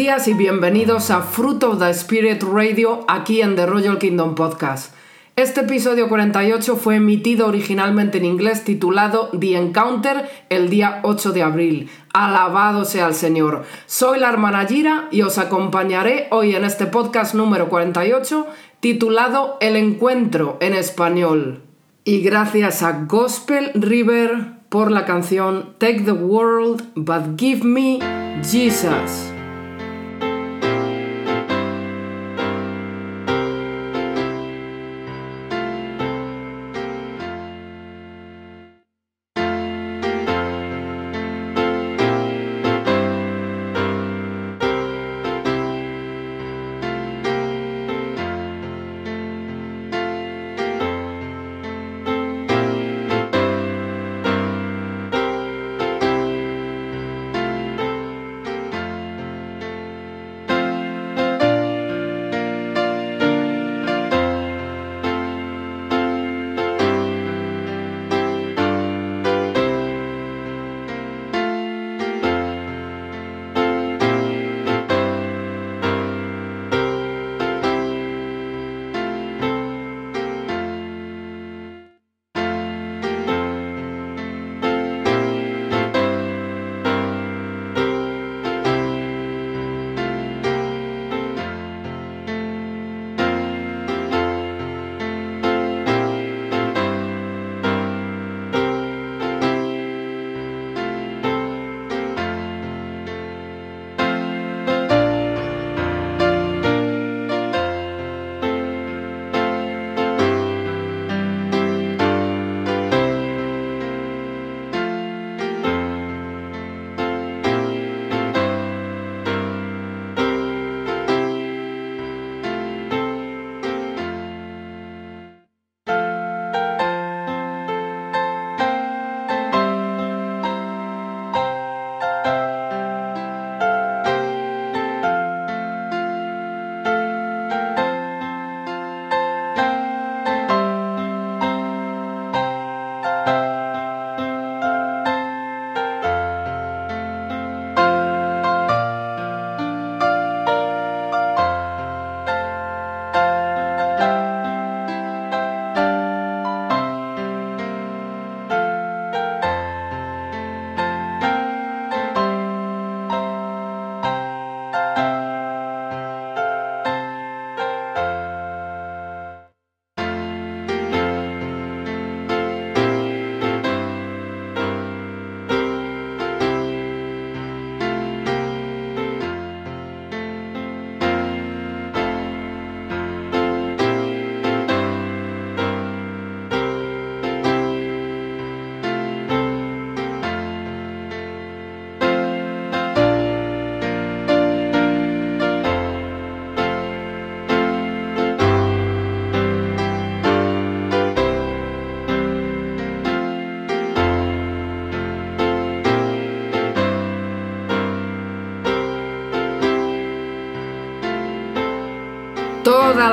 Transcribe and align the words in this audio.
Días 0.00 0.28
y 0.28 0.32
bienvenidos 0.32 1.10
a 1.10 1.20
Fruit 1.20 1.62
of 1.62 1.78
the 1.78 1.90
Spirit 1.90 2.42
Radio 2.42 3.04
aquí 3.06 3.42
en 3.42 3.54
The 3.54 3.66
Royal 3.66 3.98
Kingdom 3.98 4.34
Podcast. 4.34 4.94
Este 5.36 5.60
episodio 5.60 6.08
48 6.08 6.76
fue 6.76 6.96
emitido 6.96 7.46
originalmente 7.46 8.16
en 8.16 8.24
inglés 8.24 8.64
titulado 8.64 9.28
The 9.38 9.58
Encounter 9.58 10.30
el 10.48 10.70
día 10.70 11.00
8 11.02 11.32
de 11.32 11.42
abril. 11.42 11.90
Alabado 12.14 12.86
sea 12.86 13.08
el 13.08 13.14
Señor. 13.14 13.64
Soy 13.84 14.18
la 14.20 14.30
hermana 14.30 14.64
Gira 14.64 15.08
y 15.10 15.20
os 15.20 15.36
acompañaré 15.36 16.28
hoy 16.30 16.56
en 16.56 16.64
este 16.64 16.86
podcast 16.86 17.34
número 17.34 17.68
48 17.68 18.46
titulado 18.80 19.58
El 19.60 19.76
Encuentro 19.76 20.56
en 20.62 20.72
español. 20.72 21.60
Y 22.04 22.22
gracias 22.22 22.82
a 22.82 23.04
Gospel 23.06 23.70
River 23.74 24.60
por 24.70 24.90
la 24.92 25.04
canción 25.04 25.74
Take 25.76 26.04
the 26.04 26.12
World 26.12 26.84
but 26.94 27.38
Give 27.38 27.62
Me 27.64 27.98
Jesus. 28.42 29.30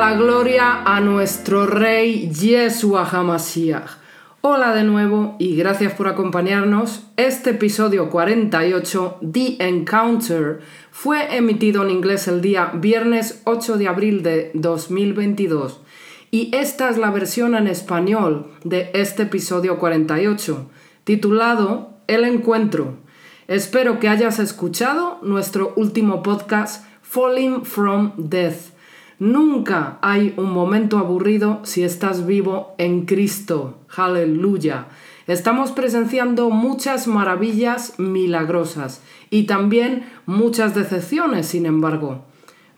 La 0.07 0.13
gloria 0.13 0.83
a 0.85 1.01
nuestro 1.01 1.65
Rey 1.67 2.29
Yeshua 2.29 3.03
HaMashiach. 3.03 3.89
Hola 4.39 4.73
de 4.73 4.85
nuevo 4.85 5.35
y 5.37 5.57
gracias 5.57 5.91
por 5.95 6.07
acompañarnos. 6.07 7.07
Este 7.17 7.49
episodio 7.49 8.09
48, 8.09 9.17
The 9.33 9.57
Encounter, 9.59 10.61
fue 10.91 11.35
emitido 11.35 11.83
en 11.83 11.89
inglés 11.89 12.29
el 12.29 12.39
día 12.39 12.71
viernes 12.75 13.41
8 13.43 13.77
de 13.77 13.89
abril 13.89 14.23
de 14.23 14.51
2022 14.53 15.81
y 16.31 16.55
esta 16.55 16.89
es 16.89 16.97
la 16.97 17.11
versión 17.11 17.53
en 17.53 17.67
español 17.67 18.53
de 18.63 18.91
este 18.93 19.23
episodio 19.23 19.77
48, 19.77 20.69
titulado 21.03 21.97
El 22.07 22.23
Encuentro. 22.23 22.95
Espero 23.49 23.99
que 23.99 24.07
hayas 24.07 24.39
escuchado 24.39 25.19
nuestro 25.21 25.73
último 25.75 26.23
podcast, 26.23 26.85
Falling 27.01 27.65
from 27.65 28.13
Death 28.15 28.76
Nunca 29.19 29.97
hay 30.03 30.35
un 30.37 30.53
momento 30.53 30.99
aburrido 30.99 31.61
si 31.63 31.83
estás 31.83 32.27
vivo 32.27 32.75
en 32.77 33.07
Cristo. 33.07 33.79
Aleluya. 33.95 34.89
Estamos 35.25 35.71
presenciando 35.71 36.51
muchas 36.51 37.07
maravillas 37.07 37.97
milagrosas 37.97 39.01
y 39.31 39.47
también 39.47 40.07
muchas 40.27 40.75
decepciones, 40.75 41.47
sin 41.47 41.65
embargo. 41.65 42.25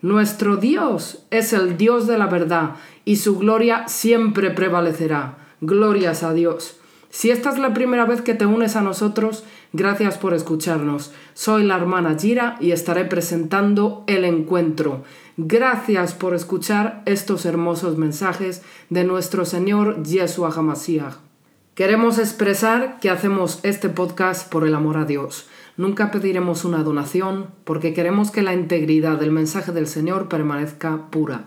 Nuestro 0.00 0.56
Dios 0.56 1.26
es 1.30 1.52
el 1.52 1.76
Dios 1.76 2.06
de 2.06 2.16
la 2.16 2.26
verdad 2.26 2.76
y 3.04 3.16
su 3.16 3.38
gloria 3.38 3.86
siempre 3.86 4.50
prevalecerá. 4.50 5.36
Glorias 5.60 6.22
a 6.22 6.32
Dios. 6.32 6.80
Si 7.10 7.30
esta 7.30 7.50
es 7.50 7.58
la 7.58 7.74
primera 7.74 8.06
vez 8.06 8.22
que 8.22 8.34
te 8.34 8.46
unes 8.46 8.76
a 8.76 8.80
nosotros, 8.80 9.44
gracias 9.72 10.18
por 10.18 10.34
escucharnos. 10.34 11.12
Soy 11.34 11.64
la 11.64 11.76
hermana 11.76 12.16
Gira 12.18 12.56
y 12.60 12.72
estaré 12.72 13.04
presentando 13.04 14.04
el 14.06 14.24
encuentro. 14.24 15.04
Gracias 15.36 16.14
por 16.14 16.34
escuchar 16.34 17.02
estos 17.06 17.46
hermosos 17.46 17.96
mensajes 17.96 18.62
de 18.88 19.04
nuestro 19.04 19.44
Señor 19.44 20.02
Yeshua 20.02 20.52
HaMashiach. 20.52 21.14
Queremos 21.74 22.18
expresar 22.18 22.98
que 23.00 23.08
hacemos 23.08 23.60
este 23.62 23.88
podcast 23.88 24.50
por 24.50 24.66
el 24.66 24.74
amor 24.74 24.98
a 24.98 25.06
Dios. 25.06 25.48
Nunca 25.76 26.10
pediremos 26.10 26.66
una 26.66 26.82
donación 26.82 27.46
porque 27.64 27.94
queremos 27.94 28.30
que 28.30 28.42
la 28.42 28.52
integridad 28.52 29.18
del 29.18 29.30
mensaje 29.30 29.72
del 29.72 29.86
Señor 29.86 30.28
permanezca 30.28 31.10
pura. 31.10 31.44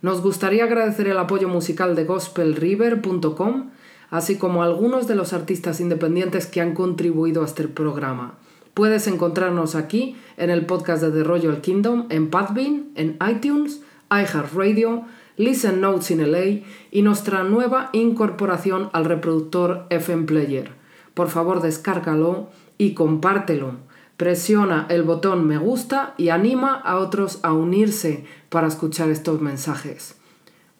Nos 0.00 0.22
gustaría 0.22 0.64
agradecer 0.64 1.08
el 1.08 1.18
apoyo 1.18 1.48
musical 1.48 1.96
de 1.96 2.04
gospelriver.com, 2.04 3.70
así 4.10 4.36
como 4.36 4.62
algunos 4.62 5.06
de 5.06 5.14
los 5.14 5.32
artistas 5.32 5.80
independientes 5.80 6.46
que 6.46 6.60
han 6.60 6.74
contribuido 6.74 7.42
a 7.42 7.46
este 7.46 7.68
programa. 7.68 8.34
Puedes 8.74 9.06
encontrarnos 9.06 9.74
aquí 9.74 10.16
en 10.36 10.50
el 10.50 10.64
podcast 10.66 11.02
de 11.02 11.10
The 11.10 11.24
Royal 11.24 11.60
Kingdom, 11.60 12.06
en 12.10 12.30
Podbean, 12.30 12.90
en 12.94 13.18
iTunes, 13.28 13.82
iHeartRadio, 14.10 15.04
Listen 15.36 15.80
Notes 15.80 16.10
in 16.10 16.30
LA 16.30 16.64
y 16.90 17.02
nuestra 17.02 17.44
nueva 17.44 17.90
incorporación 17.92 18.90
al 18.92 19.04
reproductor 19.04 19.86
FM 19.90 20.26
Player. 20.26 20.72
Por 21.14 21.28
favor, 21.28 21.60
descárgalo 21.62 22.50
y 22.76 22.94
compártelo. 22.94 23.72
Presiona 24.16 24.86
el 24.88 25.04
botón 25.04 25.46
me 25.46 25.58
gusta 25.58 26.14
y 26.16 26.30
anima 26.30 26.74
a 26.74 26.96
otros 26.96 27.38
a 27.42 27.52
unirse 27.52 28.24
para 28.48 28.66
escuchar 28.66 29.10
estos 29.10 29.40
mensajes. 29.40 30.17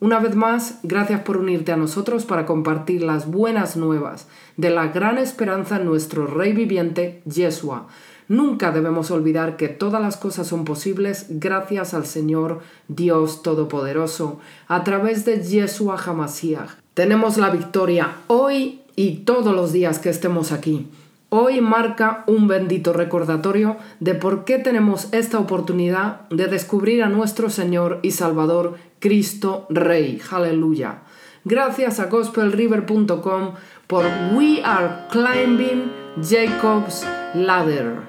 Una 0.00 0.20
vez 0.20 0.36
más, 0.36 0.78
gracias 0.84 1.22
por 1.22 1.38
unirte 1.38 1.72
a 1.72 1.76
nosotros 1.76 2.24
para 2.24 2.46
compartir 2.46 3.02
las 3.02 3.28
buenas 3.28 3.76
nuevas 3.76 4.28
de 4.56 4.70
la 4.70 4.86
gran 4.88 5.18
esperanza 5.18 5.76
en 5.76 5.86
nuestro 5.86 6.26
Rey 6.28 6.52
viviente, 6.52 7.20
Yeshua 7.24 7.88
Nunca 8.28 8.70
debemos 8.70 9.10
olvidar 9.10 9.56
que 9.56 9.68
todas 9.68 10.00
las 10.00 10.16
cosas 10.16 10.46
son 10.46 10.64
posibles 10.64 11.26
gracias 11.30 11.94
al 11.94 12.06
Señor 12.06 12.60
Dios 12.86 13.42
Todopoderoso 13.42 14.38
a 14.68 14.84
través 14.84 15.24
de 15.24 15.42
Yeshua 15.42 15.96
Hamashiach. 15.96 16.76
Tenemos 16.94 17.38
la 17.38 17.50
victoria 17.50 18.18
hoy 18.28 18.82
y 18.94 19.20
todos 19.24 19.54
los 19.54 19.72
días 19.72 19.98
que 19.98 20.10
estemos 20.10 20.52
aquí. 20.52 20.86
Hoy 21.30 21.60
marca 21.60 22.24
un 22.26 22.48
bendito 22.48 22.94
recordatorio 22.94 23.76
de 24.00 24.14
por 24.14 24.46
qué 24.46 24.58
tenemos 24.58 25.12
esta 25.12 25.38
oportunidad 25.38 26.26
de 26.30 26.46
descubrir 26.46 27.02
a 27.02 27.10
nuestro 27.10 27.50
Señor 27.50 27.98
y 28.02 28.12
Salvador 28.12 28.78
Cristo 28.98 29.66
Rey. 29.68 30.22
Aleluya. 30.30 31.02
Gracias 31.44 32.00
a 32.00 32.06
gospelriver.com 32.06 33.52
por 33.86 34.06
We 34.34 34.62
Are 34.64 35.06
Climbing 35.10 35.92
Jacob's 36.22 37.06
Ladder. 37.34 38.07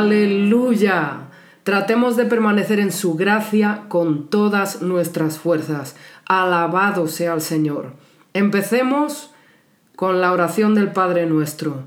Aleluya. 0.00 1.28
Tratemos 1.62 2.16
de 2.16 2.24
permanecer 2.24 2.80
en 2.80 2.90
su 2.90 3.16
gracia 3.16 3.82
con 3.88 4.28
todas 4.28 4.80
nuestras 4.80 5.38
fuerzas. 5.38 5.94
Alabado 6.24 7.06
sea 7.06 7.34
el 7.34 7.42
Señor. 7.42 7.92
Empecemos 8.32 9.30
con 9.96 10.22
la 10.22 10.32
oración 10.32 10.74
del 10.74 10.92
Padre 10.92 11.26
nuestro. 11.26 11.82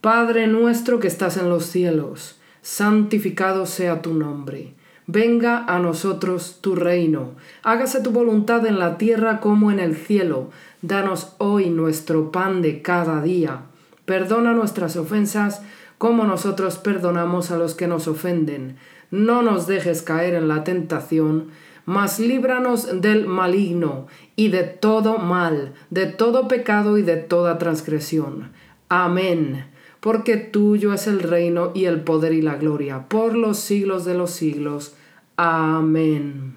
Padre 0.00 0.48
nuestro 0.48 0.98
que 0.98 1.06
estás 1.06 1.36
en 1.36 1.50
los 1.50 1.66
cielos, 1.66 2.40
santificado 2.62 3.64
sea 3.66 4.02
tu 4.02 4.12
nombre. 4.12 4.74
Venga 5.06 5.64
a 5.64 5.78
nosotros 5.78 6.58
tu 6.62 6.74
reino. 6.74 7.34
Hágase 7.62 8.00
tu 8.00 8.10
voluntad 8.10 8.66
en 8.66 8.80
la 8.80 8.98
tierra 8.98 9.38
como 9.38 9.70
en 9.70 9.78
el 9.78 9.94
cielo. 9.94 10.50
Danos 10.80 11.36
hoy 11.38 11.70
nuestro 11.70 12.32
pan 12.32 12.60
de 12.60 12.82
cada 12.82 13.22
día. 13.22 13.60
Perdona 14.04 14.52
nuestras 14.52 14.96
ofensas 14.96 15.62
como 16.02 16.24
nosotros 16.24 16.78
perdonamos 16.78 17.52
a 17.52 17.56
los 17.56 17.76
que 17.76 17.86
nos 17.86 18.08
ofenden. 18.08 18.74
No 19.12 19.40
nos 19.40 19.68
dejes 19.68 20.02
caer 20.02 20.34
en 20.34 20.48
la 20.48 20.64
tentación, 20.64 21.50
mas 21.86 22.18
líbranos 22.18 23.00
del 23.00 23.28
maligno 23.28 24.08
y 24.34 24.48
de 24.48 24.64
todo 24.64 25.18
mal, 25.18 25.74
de 25.90 26.06
todo 26.06 26.48
pecado 26.48 26.98
y 26.98 27.02
de 27.02 27.18
toda 27.18 27.56
transgresión. 27.58 28.50
Amén. 28.88 29.66
Porque 30.00 30.38
tuyo 30.38 30.92
es 30.92 31.06
el 31.06 31.20
reino 31.20 31.70
y 31.72 31.84
el 31.84 32.00
poder 32.00 32.32
y 32.32 32.42
la 32.42 32.56
gloria, 32.56 33.08
por 33.08 33.36
los 33.36 33.60
siglos 33.60 34.04
de 34.04 34.14
los 34.14 34.32
siglos. 34.32 34.96
Amén. 35.36 36.56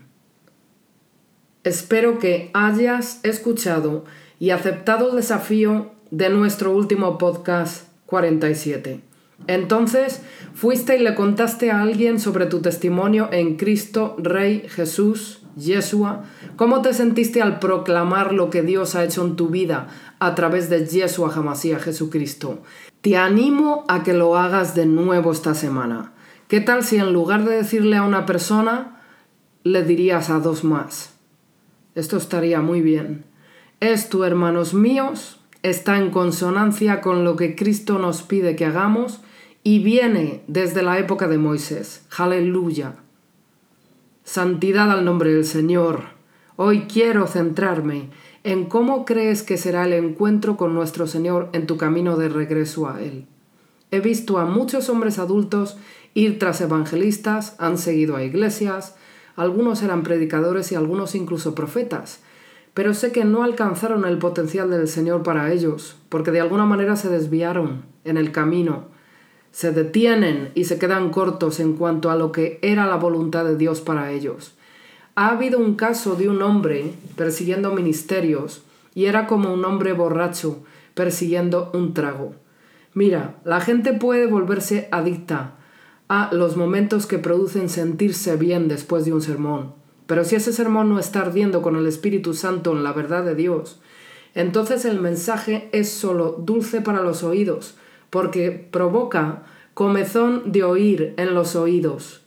Espero 1.64 2.18
que 2.18 2.50
hayas 2.56 3.20
escuchado 3.22 4.06
y 4.40 4.50
aceptado 4.50 5.12
el 5.12 5.18
desafío 5.18 5.92
de 6.10 6.32
nuestro 6.32 6.72
último 6.72 7.20
podcast 7.20 7.88
47. 8.08 9.02
Entonces 9.48 10.22
fuiste 10.54 10.98
y 10.98 11.04
le 11.04 11.16
contaste 11.16 11.72
a 11.72 11.82
alguien 11.82 12.20
sobre 12.20 12.46
tu 12.46 12.62
testimonio 12.62 13.30
en 13.32 13.58
Cristo, 13.58 14.16
Rey 14.18 14.68
Jesús, 14.68 15.42
Yeshua. 15.56 16.24
¿Cómo 16.56 16.82
te 16.82 16.94
sentiste 16.94 17.42
al 17.42 17.60
proclamar 17.60 18.34
lo 18.34 18.50
que 18.50 18.62
Dios 18.62 18.96
ha 18.96 19.04
hecho 19.04 19.26
en 19.26 19.36
tu 19.36 19.50
vida 19.50 19.88
a 20.20 20.36
través 20.36 20.70
de 20.70 20.86
Yeshua 20.86 21.34
Hamashiach 21.34 21.82
Jesucristo? 21.82 22.60
Te 23.02 23.18
animo 23.18 23.84
a 23.88 24.04
que 24.04 24.14
lo 24.14 24.38
hagas 24.38 24.76
de 24.76 24.86
nuevo 24.86 25.32
esta 25.32 25.54
semana. 25.54 26.14
¿Qué 26.48 26.62
tal 26.62 26.84
si 26.84 26.98
en 26.98 27.14
lugar 27.14 27.44
de 27.44 27.56
decirle 27.56 27.98
a 27.98 28.04
una 28.04 28.26
persona, 28.26 29.02
le 29.64 29.84
dirías 29.84 30.30
a 30.30 30.40
dos 30.40 30.64
más? 30.64 31.14
Esto 31.96 32.18
estaría 32.18 32.62
muy 32.62 32.82
bien. 32.82 33.26
Esto, 33.80 34.26
hermanos 34.26 34.74
míos, 34.74 35.40
está 35.64 35.98
en 35.98 36.12
consonancia 36.12 37.02
con 37.02 37.24
lo 37.24 37.36
que 37.36 37.56
Cristo 37.56 38.00
nos 38.00 38.22
pide 38.22 38.56
que 38.56 38.66
hagamos 38.66 39.22
y 39.68 39.80
viene 39.80 40.44
desde 40.46 40.84
la 40.84 41.00
época 41.00 41.28
de 41.28 41.40
Moisés. 41.40 42.06
Aleluya. 42.16 42.98
Santidad 44.24 44.92
al 44.92 45.04
nombre 45.04 45.34
del 45.34 45.44
Señor. 45.44 46.04
Hoy 46.56 46.82
quiero 46.82 47.26
centrarme 47.26 48.12
en 48.44 48.66
cómo 48.66 49.06
crees 49.06 49.42
que 49.42 49.58
será 49.58 49.86
el 49.86 49.94
encuentro 49.94 50.56
con 50.56 50.76
nuestro 50.76 51.08
Señor 51.08 51.50
en 51.54 51.66
tu 51.66 51.78
camino 51.78 52.16
de 52.16 52.30
regreso 52.30 52.88
a 52.88 53.02
Él. 53.02 53.26
He 53.90 54.02
visto 54.02 54.38
a 54.38 54.46
muchos 54.46 54.88
hombres 54.88 55.18
adultos 55.18 55.78
ir 56.14 56.38
tras 56.38 56.62
evangelistas, 56.62 57.56
han 57.58 57.80
seguido 57.80 58.18
a 58.18 58.24
iglesias, 58.24 58.96
algunos 59.36 59.82
eran 59.82 60.04
predicadores 60.04 60.72
y 60.72 60.76
algunos 60.76 61.16
incluso 61.16 61.56
profetas, 61.56 62.20
pero 62.76 62.94
sé 62.94 63.12
que 63.12 63.26
no 63.26 63.42
alcanzaron 63.42 64.06
el 64.06 64.20
potencial 64.20 64.70
del 64.70 64.88
Señor 64.88 65.24
para 65.24 65.52
ellos, 65.52 65.98
porque 66.10 66.30
de 66.30 66.42
alguna 66.42 66.68
manera 66.68 66.96
se 66.96 67.10
desviaron 67.10 67.86
en 68.04 68.18
el 68.18 68.32
camino 68.32 68.94
se 69.56 69.72
detienen 69.72 70.52
y 70.54 70.66
se 70.66 70.78
quedan 70.78 71.12
cortos 71.12 71.62
en 71.62 71.78
cuanto 71.78 72.12
a 72.12 72.18
lo 72.18 72.34
que 72.34 72.60
era 72.62 72.88
la 72.88 72.98
voluntad 72.98 73.46
de 73.46 73.56
Dios 73.56 73.80
para 73.80 74.12
ellos. 74.12 74.54
Ha 75.16 75.30
habido 75.30 75.60
un 75.60 75.76
caso 75.76 76.16
de 76.16 76.28
un 76.28 76.42
hombre 76.42 76.92
persiguiendo 77.16 77.72
ministerios 77.74 78.64
y 78.94 79.06
era 79.06 79.28
como 79.28 79.54
un 79.54 79.64
hombre 79.64 79.94
borracho 79.94 80.60
persiguiendo 80.94 81.72
un 81.74 81.94
trago. 81.94 82.34
Mira, 82.94 83.38
la 83.46 83.62
gente 83.62 83.94
puede 83.94 84.26
volverse 84.26 84.90
adicta 84.92 85.54
a 86.10 86.32
los 86.34 86.58
momentos 86.58 87.06
que 87.06 87.18
producen 87.18 87.70
sentirse 87.70 88.36
bien 88.36 88.68
después 88.68 89.06
de 89.06 89.14
un 89.14 89.22
sermón, 89.22 89.72
pero 90.06 90.26
si 90.26 90.36
ese 90.36 90.52
sermón 90.52 90.90
no 90.90 91.00
está 91.00 91.22
ardiendo 91.22 91.62
con 91.62 91.78
el 91.78 91.88
Espíritu 91.88 92.34
Santo 92.34 92.74
en 92.74 92.84
la 92.84 92.92
verdad 92.92 93.24
de 93.24 93.36
Dios, 93.36 93.80
entonces 94.34 94.84
el 94.84 95.00
mensaje 95.00 95.70
es 95.72 95.90
solo 95.90 96.34
dulce 96.44 96.82
para 96.82 97.02
los 97.02 97.24
oídos, 97.24 97.76
porque 98.16 98.50
provoca 98.72 99.44
comezón 99.74 100.54
de 100.54 100.64
oír 100.64 101.14
en 101.18 101.34
los 101.34 101.58
oídos. 101.58 102.22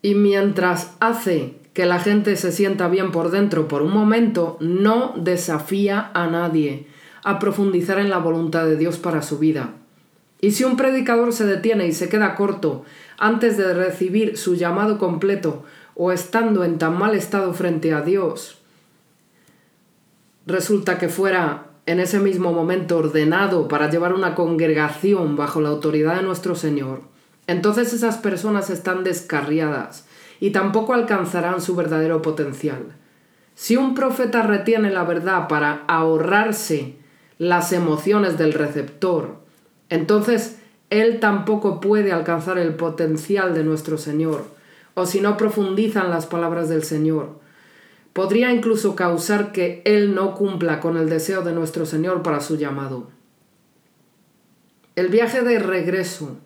Y 0.00 0.14
mientras 0.14 0.96
hace 1.00 1.56
que 1.74 1.84
la 1.84 2.00
gente 2.00 2.36
se 2.36 2.50
sienta 2.50 2.88
bien 2.88 3.12
por 3.12 3.30
dentro 3.30 3.68
por 3.68 3.82
un 3.82 3.92
momento, 3.92 4.56
no 4.60 5.12
desafía 5.18 6.10
a 6.14 6.28
nadie 6.28 6.86
a 7.24 7.38
profundizar 7.38 7.98
en 7.98 8.08
la 8.08 8.16
voluntad 8.16 8.64
de 8.64 8.78
Dios 8.78 8.96
para 8.96 9.20
su 9.20 9.38
vida. 9.38 9.74
Y 10.40 10.52
si 10.52 10.64
un 10.64 10.78
predicador 10.78 11.34
se 11.34 11.44
detiene 11.44 11.86
y 11.86 11.92
se 11.92 12.08
queda 12.08 12.36
corto 12.36 12.86
antes 13.18 13.58
de 13.58 13.74
recibir 13.74 14.38
su 14.38 14.54
llamado 14.54 14.96
completo 14.96 15.62
o 15.94 16.10
estando 16.10 16.64
en 16.64 16.78
tan 16.78 16.98
mal 16.98 17.14
estado 17.14 17.52
frente 17.52 17.92
a 17.92 18.00
Dios, 18.00 18.62
resulta 20.46 20.96
que 20.96 21.10
fuera 21.10 21.66
en 21.86 22.00
ese 22.00 22.18
mismo 22.18 22.52
momento 22.52 22.98
ordenado 22.98 23.68
para 23.68 23.90
llevar 23.90 24.14
una 24.14 24.34
congregación 24.34 25.36
bajo 25.36 25.60
la 25.60 25.68
autoridad 25.68 26.16
de 26.16 26.22
nuestro 26.22 26.54
Señor, 26.54 27.02
entonces 27.46 27.92
esas 27.92 28.16
personas 28.16 28.70
están 28.70 29.04
descarriadas 29.04 30.06
y 30.40 30.50
tampoco 30.50 30.94
alcanzarán 30.94 31.60
su 31.60 31.76
verdadero 31.76 32.22
potencial. 32.22 32.94
Si 33.54 33.76
un 33.76 33.94
profeta 33.94 34.42
retiene 34.42 34.90
la 34.90 35.04
verdad 35.04 35.46
para 35.48 35.84
ahorrarse 35.86 36.96
las 37.38 37.72
emociones 37.72 38.38
del 38.38 38.52
receptor, 38.52 39.36
entonces 39.90 40.58
él 40.90 41.20
tampoco 41.20 41.80
puede 41.80 42.12
alcanzar 42.12 42.58
el 42.58 42.74
potencial 42.74 43.54
de 43.54 43.64
nuestro 43.64 43.98
Señor, 43.98 44.44
o 44.94 45.06
si 45.06 45.20
no 45.20 45.36
profundizan 45.36 46.10
las 46.10 46.26
palabras 46.26 46.68
del 46.68 46.84
Señor. 46.84 47.43
Podría 48.14 48.52
incluso 48.52 48.96
causar 48.96 49.52
que 49.52 49.82
Él 49.84 50.14
no 50.14 50.34
cumpla 50.34 50.80
con 50.80 50.96
el 50.96 51.10
deseo 51.10 51.42
de 51.42 51.52
nuestro 51.52 51.84
Señor 51.84 52.22
para 52.22 52.40
su 52.40 52.56
llamado. 52.56 53.10
El 54.96 55.08
viaje 55.08 55.42
de 55.42 55.58
regreso 55.58 56.38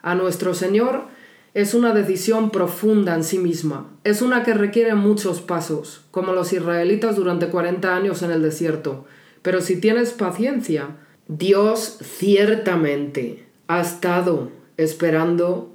a 0.00 0.14
nuestro 0.14 0.54
Señor 0.54 1.08
es 1.54 1.74
una 1.74 1.92
decisión 1.92 2.50
profunda 2.50 3.16
en 3.16 3.24
sí 3.24 3.38
misma. 3.38 3.90
Es 4.04 4.22
una 4.22 4.44
que 4.44 4.54
requiere 4.54 4.94
muchos 4.94 5.40
pasos, 5.40 6.04
como 6.12 6.32
los 6.32 6.52
israelitas 6.52 7.16
durante 7.16 7.48
40 7.48 7.96
años 7.96 8.22
en 8.22 8.30
el 8.30 8.42
desierto. 8.42 9.06
Pero 9.42 9.60
si 9.60 9.80
tienes 9.80 10.12
paciencia, 10.12 10.90
Dios 11.26 11.98
ciertamente 12.00 13.46
ha 13.66 13.80
estado 13.80 14.52
esperando 14.76 15.72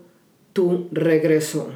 tu 0.53 0.87
regreso. 0.93 1.71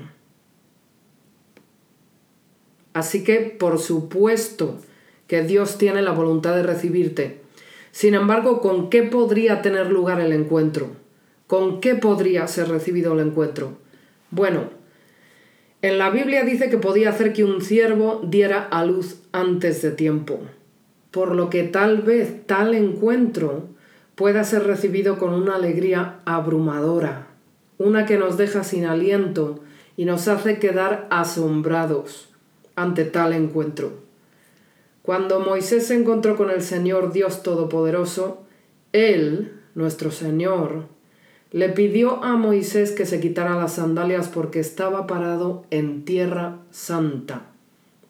Así 2.95 3.25
que, 3.25 3.41
por 3.41 3.77
supuesto, 3.77 4.77
que 5.27 5.41
Dios 5.41 5.77
tiene 5.77 6.01
la 6.01 6.13
voluntad 6.13 6.55
de 6.55 6.63
recibirte. 6.63 7.41
Sin 7.91 8.13
embargo, 8.13 8.61
¿con 8.61 8.89
qué 8.89 9.03
podría 9.03 9.61
tener 9.61 9.91
lugar 9.91 10.21
el 10.21 10.31
encuentro? 10.31 10.91
¿Con 11.45 11.81
qué 11.81 11.95
podría 11.95 12.47
ser 12.47 12.69
recibido 12.69 13.11
el 13.11 13.27
encuentro? 13.27 13.73
Bueno, 14.31 14.69
en 15.81 15.97
la 15.97 16.09
Biblia 16.09 16.45
dice 16.45 16.69
que 16.69 16.77
podía 16.77 17.09
hacer 17.09 17.33
que 17.33 17.43
un 17.43 17.61
ciervo 17.61 18.21
diera 18.23 18.63
a 18.63 18.85
luz 18.85 19.17
antes 19.33 19.81
de 19.81 19.91
tiempo, 19.91 20.39
por 21.11 21.35
lo 21.35 21.49
que 21.49 21.63
tal 21.63 21.97
vez 22.01 22.47
tal 22.47 22.73
encuentro 22.73 23.67
pueda 24.15 24.45
ser 24.45 24.63
recibido 24.63 25.19
con 25.19 25.33
una 25.33 25.55
alegría 25.55 26.21
abrumadora, 26.23 27.27
una 27.77 28.05
que 28.05 28.17
nos 28.17 28.37
deja 28.37 28.63
sin 28.63 28.85
aliento 28.85 29.59
y 29.97 30.05
nos 30.05 30.29
hace 30.29 30.59
quedar 30.59 31.07
asombrados 31.09 32.29
ante 32.75 33.05
tal 33.05 33.33
encuentro. 33.33 33.93
Cuando 35.01 35.39
Moisés 35.39 35.87
se 35.87 35.95
encontró 35.95 36.35
con 36.35 36.49
el 36.49 36.61
Señor 36.61 37.13
Dios 37.13 37.43
Todopoderoso, 37.43 38.43
Él, 38.91 39.53
nuestro 39.75 40.11
Señor, 40.11 40.85
le 41.51 41.69
pidió 41.69 42.23
a 42.23 42.35
Moisés 42.35 42.91
que 42.91 43.05
se 43.05 43.19
quitara 43.19 43.55
las 43.55 43.75
sandalias 43.75 44.27
porque 44.27 44.59
estaba 44.59 45.07
parado 45.07 45.63
en 45.69 46.05
tierra 46.05 46.57
santa. 46.71 47.43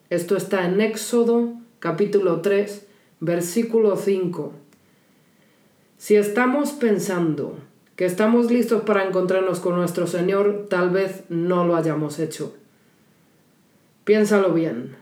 Esto 0.10 0.38
está 0.38 0.66
en 0.66 0.82
Éxodo 0.82 1.54
capítulo 1.80 2.42
3, 2.42 2.88
versículo 3.20 3.98
5. 3.98 4.54
Si 5.98 6.16
estamos 6.16 6.72
pensando 6.72 7.58
que 7.96 8.06
estamos 8.06 8.50
listos 8.52 8.84
para 8.84 9.06
encontrarnos 9.06 9.60
con 9.60 9.76
nuestro 9.76 10.08
Señor, 10.08 10.68
tal 10.70 10.90
vez 10.90 11.24
no 11.30 11.66
lo 11.66 11.76
hayamos 11.76 12.20
hecho. 12.20 12.56
Piénsalo 14.06 14.54
bien, 14.54 14.96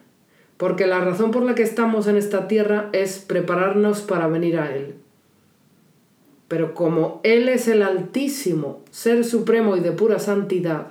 porque 0.57 0.87
la 0.87 1.01
razón 1.01 1.31
por 1.31 1.43
la 1.43 1.55
que 1.55 1.63
estamos 1.63 2.07
en 2.07 2.17
esta 2.17 2.47
tierra 2.47 2.89
es 2.93 3.19
prepararnos 3.19 4.01
para 4.01 4.27
venir 4.27 4.57
a 4.57 4.75
Él. 4.75 4.95
Pero 6.47 6.73
como 6.73 7.19
Él 7.23 7.49
es 7.49 7.67
el 7.67 7.83
Altísimo, 7.83 8.81
Ser 8.89 9.25
Supremo 9.25 9.75
y 9.75 9.81
de 9.81 9.91
pura 9.91 10.19
santidad, 10.19 10.87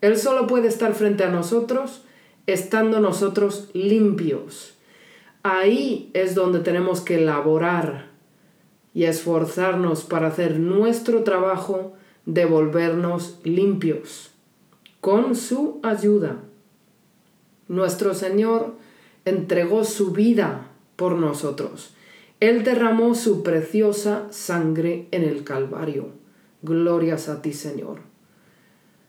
Él 0.00 0.18
solo 0.18 0.46
puede 0.46 0.68
estar 0.68 0.92
frente 0.94 1.24
a 1.24 1.30
nosotros 1.30 2.02
estando 2.46 3.00
nosotros 3.00 3.68
limpios. 3.74 4.74
Ahí 5.42 6.10
es 6.14 6.34
donde 6.34 6.60
tenemos 6.60 7.00
que 7.00 7.20
laborar 7.20 8.06
y 8.94 9.04
esforzarnos 9.04 10.04
para 10.04 10.28
hacer 10.28 10.58
nuestro 10.58 11.22
trabajo 11.22 11.92
de 12.24 12.44
volvernos 12.44 13.38
limpios, 13.44 14.32
con 15.00 15.36
su 15.36 15.78
ayuda. 15.82 16.38
Nuestro 17.68 18.14
Señor 18.14 18.74
entregó 19.24 19.84
su 19.84 20.12
vida 20.12 20.68
por 20.94 21.16
nosotros. 21.16 21.94
Él 22.38 22.64
derramó 22.64 23.14
su 23.14 23.42
preciosa 23.42 24.26
sangre 24.30 25.08
en 25.10 25.24
el 25.24 25.42
Calvario. 25.42 26.08
Glorias 26.62 27.28
a 27.28 27.42
ti, 27.42 27.52
Señor. 27.52 28.00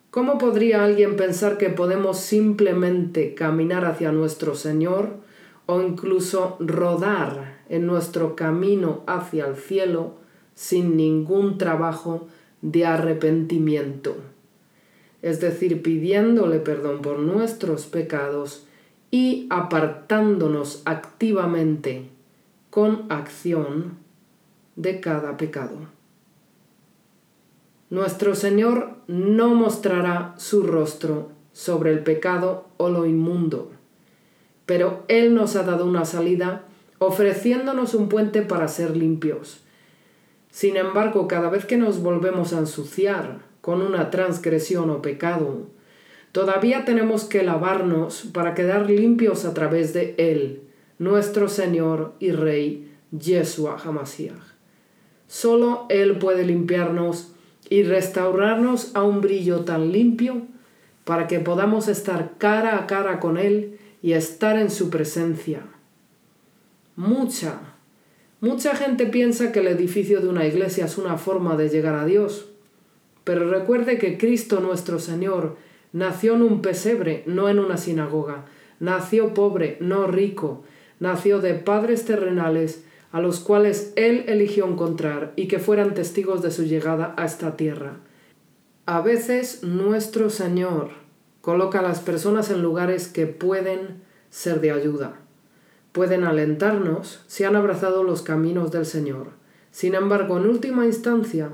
¿Cómo 0.10 0.38
podría 0.38 0.84
alguien 0.84 1.16
pensar 1.16 1.58
que 1.58 1.70
podemos 1.70 2.18
simplemente 2.20 3.36
caminar 3.36 3.86
hacia 3.86 4.12
nuestro 4.12 4.56
Señor 4.56 5.18
o 5.68 5.82
incluso 5.82 6.56
rodar 6.60 7.60
en 7.70 7.86
nuestro 7.86 8.36
camino 8.36 9.04
hacia 9.06 9.46
el 9.46 9.56
cielo 9.56 10.16
sin 10.56 10.98
ningún 10.98 11.58
trabajo 11.58 12.28
de 12.62 12.86
arrepentimiento? 12.86 14.16
Es 15.22 15.40
decir, 15.40 15.82
pidiéndole 15.82 16.60
perdón 16.60 17.02
por 17.02 17.20
nuestros 17.20 17.86
pecados 17.86 18.66
y 19.12 19.48
apartándonos 19.50 20.82
activamente 20.86 22.10
con 22.70 23.06
acción 23.10 23.98
de 24.76 25.00
cada 25.00 25.38
pecado. 25.38 25.78
Nuestro 27.90 28.36
Señor 28.36 28.98
no 29.08 29.56
mostrará 29.56 30.36
su 30.38 30.64
rostro 30.64 31.30
sobre 31.54 31.92
el 31.92 32.04
pecado 32.04 32.68
o 32.78 32.90
lo 32.90 33.06
inmundo, 33.06 33.72
pero 34.66 35.04
Él 35.08 35.34
nos 35.34 35.56
ha 35.56 35.64
dado 35.64 35.86
una 35.86 36.06
salida 36.06 36.66
ofreciéndonos 37.00 37.94
un 37.94 38.10
puente 38.10 38.42
para 38.42 38.68
ser 38.68 38.98
limpios. 38.98 39.64
Sin 40.52 40.76
embargo, 40.76 41.28
cada 41.28 41.50
vez 41.50 41.66
que 41.66 41.78
nos 41.78 42.02
volvemos 42.02 42.54
a 42.54 42.60
ensuciar, 42.60 43.47
con 43.68 43.82
una 43.82 44.12
transgresión 44.12 44.90
o 44.92 45.02
pecado, 45.02 45.68
todavía 46.32 46.86
tenemos 46.86 47.26
que 47.26 47.44
lavarnos 47.44 48.22
para 48.32 48.54
quedar 48.54 48.90
limpios 48.90 49.44
a 49.44 49.54
través 49.54 49.92
de 49.92 50.16
Él, 50.18 50.62
nuestro 51.00 51.50
Señor 51.50 52.14
y 52.20 52.32
Rey, 52.32 52.90
Yeshua 53.12 53.76
HaMashiach. 53.78 54.56
Solo 55.28 55.86
Él 55.90 56.18
puede 56.18 56.46
limpiarnos 56.46 57.34
y 57.70 57.84
restaurarnos 57.84 58.96
a 58.96 59.04
un 59.04 59.20
brillo 59.20 59.66
tan 59.66 59.92
limpio 59.92 60.44
para 61.04 61.28
que 61.28 61.42
podamos 61.42 61.90
estar 61.90 62.38
cara 62.38 62.78
a 62.78 62.88
cara 62.88 63.20
con 63.20 63.38
Él 63.38 63.80
y 64.02 64.14
estar 64.14 64.58
en 64.58 64.72
su 64.72 64.90
presencia. 64.90 65.64
Mucha, 66.96 67.60
mucha 68.40 68.78
gente 68.78 69.08
piensa 69.08 69.52
que 69.52 69.60
el 69.60 69.68
edificio 69.68 70.22
de 70.22 70.30
una 70.30 70.46
iglesia 70.46 70.86
es 70.86 70.98
una 70.98 71.18
forma 71.18 71.58
de 71.58 71.68
llegar 71.68 71.96
a 71.96 72.06
Dios. 72.06 72.54
Pero 73.28 73.50
recuerde 73.50 73.98
que 73.98 74.18
Cristo 74.18 74.62
nuestro 74.62 75.00
Señor 75.00 75.58
nació 75.92 76.36
en 76.36 76.44
un 76.44 76.62
pesebre, 76.62 77.24
no 77.26 77.50
en 77.50 77.60
una 77.60 77.76
sinagoga. 77.76 78.46
Nació 78.80 79.34
pobre, 79.34 79.76
no 79.82 80.08
rico. 80.08 80.64
Nació 81.02 81.42
de 81.42 81.54
padres 81.54 82.06
terrenales 82.06 82.86
a 83.12 83.20
los 83.20 83.42
cuales 83.42 83.92
Él 83.98 84.24
eligió 84.28 84.66
encontrar 84.66 85.34
y 85.36 85.50
que 85.50 85.60
fueran 85.60 85.94
testigos 85.94 86.42
de 86.42 86.52
su 86.52 86.64
llegada 86.64 87.16
a 87.18 87.26
esta 87.26 87.58
tierra. 87.58 87.98
A 88.86 89.02
veces 89.02 89.62
nuestro 89.62 90.30
Señor 90.30 90.92
coloca 91.42 91.80
a 91.80 91.84
las 91.84 92.00
personas 92.00 92.50
en 92.50 92.62
lugares 92.62 93.10
que 93.10 93.28
pueden 93.28 94.04
ser 94.30 94.62
de 94.62 94.72
ayuda. 94.72 95.16
Pueden 95.92 96.24
alentarnos 96.24 97.26
si 97.28 97.44
han 97.44 97.58
abrazado 97.58 98.04
los 98.04 98.22
caminos 98.22 98.72
del 98.72 98.86
Señor. 98.86 99.32
Sin 99.72 99.96
embargo, 99.96 100.38
en 100.38 100.48
última 100.48 100.86
instancia, 100.86 101.50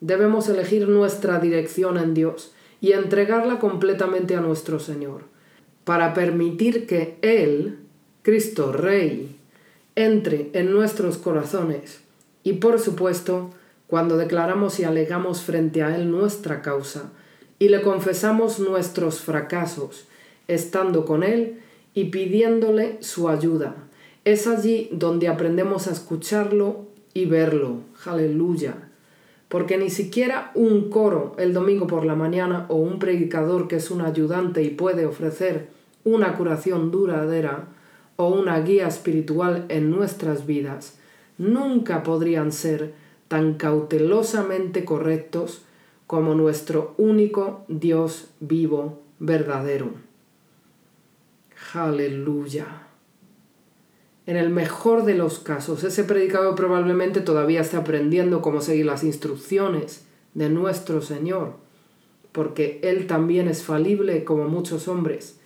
Debemos 0.00 0.48
elegir 0.48 0.88
nuestra 0.88 1.38
dirección 1.40 1.98
en 1.98 2.14
Dios 2.14 2.52
y 2.80 2.92
entregarla 2.92 3.58
completamente 3.58 4.34
a 4.34 4.40
nuestro 4.40 4.80
Señor, 4.80 5.24
para 5.84 6.14
permitir 6.14 6.86
que 6.86 7.18
Él, 7.20 7.78
Cristo 8.22 8.72
Rey, 8.72 9.36
entre 9.96 10.50
en 10.54 10.72
nuestros 10.72 11.18
corazones 11.18 12.00
y 12.42 12.54
por 12.54 12.78
supuesto 12.78 13.50
cuando 13.86 14.16
declaramos 14.16 14.80
y 14.80 14.84
alegamos 14.84 15.42
frente 15.42 15.82
a 15.82 15.94
Él 15.94 16.10
nuestra 16.10 16.62
causa 16.62 17.10
y 17.58 17.68
le 17.68 17.82
confesamos 17.82 18.58
nuestros 18.58 19.20
fracasos, 19.20 20.06
estando 20.48 21.04
con 21.04 21.22
Él 21.22 21.58
y 21.92 22.04
pidiéndole 22.06 22.96
su 23.00 23.28
ayuda. 23.28 23.74
Es 24.24 24.46
allí 24.46 24.88
donde 24.92 25.28
aprendemos 25.28 25.88
a 25.88 25.92
escucharlo 25.92 26.86
y 27.12 27.26
verlo. 27.26 27.80
Aleluya 28.06 28.89
porque 29.50 29.76
ni 29.76 29.90
siquiera 29.90 30.52
un 30.54 30.88
coro 30.88 31.34
el 31.36 31.52
domingo 31.52 31.86
por 31.86 32.06
la 32.06 32.14
mañana 32.14 32.64
o 32.68 32.76
un 32.76 32.98
predicador 32.98 33.68
que 33.68 33.76
es 33.76 33.90
un 33.90 34.00
ayudante 34.00 34.62
y 34.62 34.70
puede 34.70 35.04
ofrecer 35.04 35.68
una 36.04 36.34
curación 36.36 36.90
duradera 36.90 37.64
o 38.16 38.28
una 38.28 38.58
guía 38.60 38.88
espiritual 38.88 39.66
en 39.68 39.90
nuestras 39.90 40.46
vidas 40.46 40.96
nunca 41.40 42.02
podrían 42.02 42.52
ser 42.52 42.92
tan 43.28 43.54
cautelosamente 43.54 44.84
correctos 44.84 45.62
como 46.06 46.34
nuestro 46.34 46.94
único 46.98 47.64
Dios 47.68 48.28
vivo 48.40 49.00
verdadero. 49.18 49.92
Aleluya. 51.72 52.89
En 54.26 54.36
el 54.36 54.50
mejor 54.50 55.04
de 55.04 55.14
los 55.14 55.38
casos, 55.38 55.82
ese 55.82 56.04
predicador 56.04 56.54
probablemente 56.54 57.20
todavía 57.20 57.60
está 57.60 57.78
aprendiendo 57.78 58.42
cómo 58.42 58.60
seguir 58.60 58.86
las 58.86 59.02
instrucciones 59.02 60.04
de 60.34 60.48
nuestro 60.48 61.02
Señor, 61.02 61.54
porque 62.32 62.80
Él 62.82 63.06
también 63.06 63.48
es 63.48 63.62
falible 63.62 64.24
como 64.24 64.48
muchos 64.48 64.88
hombres. 64.88 65.38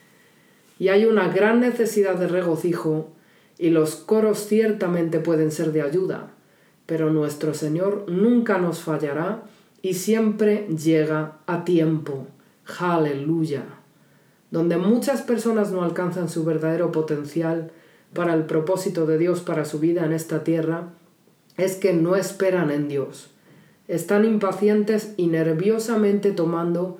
Y 0.78 0.88
hay 0.88 1.04
una 1.06 1.28
gran 1.28 1.60
necesidad 1.60 2.16
de 2.16 2.26
regocijo 2.26 3.10
y 3.58 3.70
los 3.70 3.94
coros 3.94 4.46
ciertamente 4.46 5.20
pueden 5.20 5.50
ser 5.50 5.72
de 5.72 5.82
ayuda, 5.82 6.32
pero 6.86 7.10
nuestro 7.10 7.54
Señor 7.54 8.04
nunca 8.08 8.58
nos 8.58 8.80
fallará 8.80 9.44
y 9.80 9.94
siempre 9.94 10.66
llega 10.68 11.38
a 11.46 11.64
tiempo. 11.64 12.26
Aleluya. 12.78 13.64
Donde 14.50 14.76
muchas 14.76 15.22
personas 15.22 15.70
no 15.70 15.82
alcanzan 15.82 16.28
su 16.28 16.44
verdadero 16.44 16.90
potencial 16.92 17.70
para 18.14 18.34
el 18.34 18.44
propósito 18.44 19.06
de 19.06 19.18
Dios 19.18 19.40
para 19.40 19.64
su 19.64 19.80
vida 19.80 20.04
en 20.04 20.12
esta 20.12 20.44
tierra, 20.44 20.90
es 21.56 21.76
que 21.76 21.92
no 21.92 22.16
esperan 22.16 22.70
en 22.70 22.88
Dios. 22.88 23.30
Están 23.86 24.24
impacientes 24.24 25.12
y 25.16 25.26
nerviosamente 25.26 26.32
tomando 26.32 26.98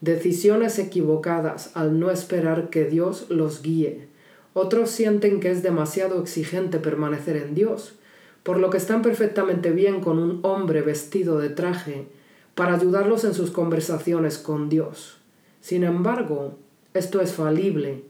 decisiones 0.00 0.78
equivocadas 0.78 1.70
al 1.74 2.00
no 2.00 2.10
esperar 2.10 2.70
que 2.70 2.84
Dios 2.84 3.26
los 3.28 3.62
guíe. 3.62 4.08
Otros 4.54 4.90
sienten 4.90 5.40
que 5.40 5.50
es 5.50 5.62
demasiado 5.62 6.20
exigente 6.20 6.78
permanecer 6.78 7.36
en 7.36 7.54
Dios, 7.54 7.94
por 8.42 8.58
lo 8.58 8.70
que 8.70 8.78
están 8.78 9.02
perfectamente 9.02 9.70
bien 9.70 10.00
con 10.00 10.18
un 10.18 10.40
hombre 10.42 10.82
vestido 10.82 11.38
de 11.38 11.48
traje 11.48 12.06
para 12.54 12.74
ayudarlos 12.74 13.24
en 13.24 13.34
sus 13.34 13.50
conversaciones 13.50 14.38
con 14.38 14.68
Dios. 14.68 15.18
Sin 15.60 15.84
embargo, 15.84 16.58
esto 16.92 17.20
es 17.20 17.32
falible, 17.32 18.04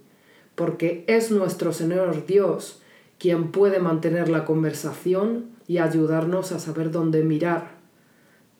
porque 0.63 1.03
es 1.09 1.33
nuestro 1.33 1.73
Señor 1.73 2.25
Dios 2.25 2.81
quien 3.19 3.51
puede 3.51 3.81
mantener 3.81 4.29
la 4.29 4.45
conversación 4.45 5.47
y 5.67 5.79
ayudarnos 5.79 6.53
a 6.53 6.61
saber 6.61 6.93
dónde 6.93 7.25
mirar. 7.25 7.73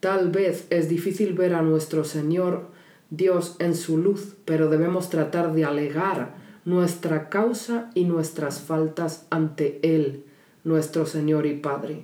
Tal 0.01 0.33
vez 0.33 0.67
es 0.71 0.89
difícil 0.89 1.35
ver 1.35 1.55
a 1.55 1.63
nuestro 1.63 2.03
Señor 2.03 2.67
Dios 3.11 3.55
en 3.61 3.77
su 3.77 3.99
luz, 3.99 4.35
pero 4.45 4.69
debemos 4.69 5.11
tratar 5.11 5.55
de 5.55 5.65
alegar 5.65 6.35
nuestra 6.65 7.29
causa 7.29 7.93
y 7.95 8.03
nuestras 8.03 8.61
faltas 8.61 9.29
ante 9.31 9.79
Él, 9.85 10.25
nuestro 10.65 11.07
Señor 11.07 11.47
y 11.47 11.55
Padre. 11.55 12.03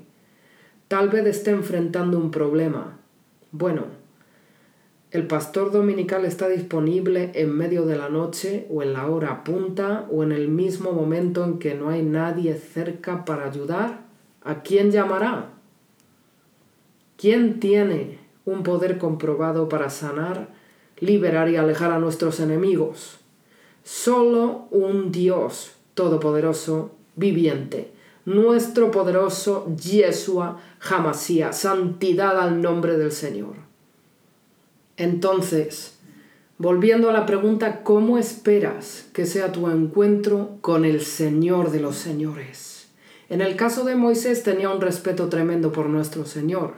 Tal 0.87 1.09
vez 1.09 1.27
esté 1.27 1.51
enfrentando 1.51 2.19
un 2.19 2.31
problema. 2.31 3.01
Bueno, 3.51 3.87
el 5.11 5.27
pastor 5.27 5.73
dominical 5.73 6.27
está 6.27 6.49
disponible 6.49 7.31
en 7.35 7.51
medio 7.57 7.87
de 7.87 7.97
la 7.97 8.11
noche 8.11 8.67
o 8.71 8.83
en 8.83 8.93
la 8.93 9.07
hora 9.07 9.43
punta 9.43 10.07
o 10.11 10.23
en 10.23 10.33
el 10.33 10.49
mismo 10.49 10.93
momento 10.93 11.45
en 11.45 11.59
que 11.59 11.75
no 11.75 11.89
hay 11.89 12.03
nadie 12.03 12.55
cerca 12.57 13.25
para 13.25 13.47
ayudar. 13.47 14.01
¿A 14.43 14.63
quién 14.63 14.91
llamará? 14.91 15.47
¿Quién 17.17 17.59
tiene 17.59 18.19
un 18.45 18.63
poder 18.63 18.99
comprobado 18.99 19.71
para 19.71 19.89
sanar, 19.89 20.49
liberar 20.99 21.49
y 21.49 21.57
alejar 21.57 21.91
a 21.91 21.99
nuestros 21.99 22.39
enemigos? 22.39 23.19
Solo 23.85 24.69
un 24.71 25.11
Dios 25.11 25.73
todopoderoso, 25.95 26.91
viviente, 27.17 27.93
nuestro 28.27 28.91
poderoso 28.91 29.75
Yeshua 29.75 30.61
Hamasía, 30.87 31.55
santidad 31.55 32.39
al 32.39 32.61
nombre 32.61 32.99
del 32.99 33.11
Señor. 33.11 33.68
Entonces, 34.99 35.95
volviendo 36.59 37.09
a 37.09 37.13
la 37.13 37.25
pregunta, 37.25 37.85
¿cómo 37.85 38.19
esperas 38.19 39.07
que 39.13 39.27
sea 39.27 39.53
tu 39.53 39.71
encuentro 39.71 40.59
con 40.61 40.85
el 40.85 41.03
Señor 41.03 41.71
de 41.71 41.79
los 41.79 41.97
Señores? 41.97 42.89
En 43.29 43.41
el 43.41 43.55
caso 43.55 43.85
de 43.85 43.95
Moisés 43.95 44.43
tenía 44.43 44.71
un 44.71 44.81
respeto 44.81 45.29
tremendo 45.29 45.71
por 45.71 45.89
nuestro 45.89 46.27
Señor, 46.27 46.75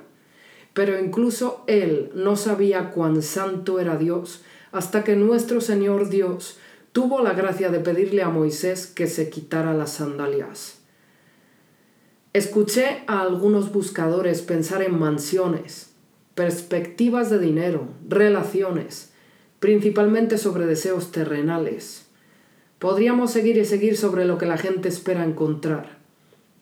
pero 0.75 0.99
incluso 1.03 1.65
él 1.67 2.13
no 2.15 2.37
sabía 2.37 2.91
cuán 2.91 3.23
santo 3.23 3.81
era 3.81 3.97
Dios 3.97 4.43
hasta 4.71 5.03
que 5.03 5.17
nuestro 5.17 5.63
Señor 5.63 6.11
Dios 6.11 6.59
tuvo 6.93 7.23
la 7.23 7.33
gracia 7.33 7.71
de 7.71 7.81
pedirle 7.81 8.23
a 8.23 8.29
Moisés 8.29 8.87
que 8.87 9.07
se 9.07 9.31
quitara 9.31 9.73
las 9.73 9.93
sandalias. 9.95 10.81
Escuché 12.35 13.03
a 13.07 13.23
algunos 13.23 13.73
buscadores 13.73 14.43
pensar 14.43 14.83
en 14.83 14.99
mansiones, 14.99 15.90
perspectivas 16.41 17.29
de 17.29 17.39
dinero, 17.39 17.89
relaciones, 18.09 19.13
principalmente 19.59 20.39
sobre 20.39 20.65
deseos 20.65 21.13
terrenales. 21.13 22.07
Podríamos 22.79 23.31
seguir 23.31 23.59
y 23.59 23.67
seguir 23.67 23.95
sobre 23.99 24.25
lo 24.25 24.39
que 24.39 24.47
la 24.47 24.57
gente 24.57 24.89
espera 24.89 25.23
encontrar, 25.23 25.99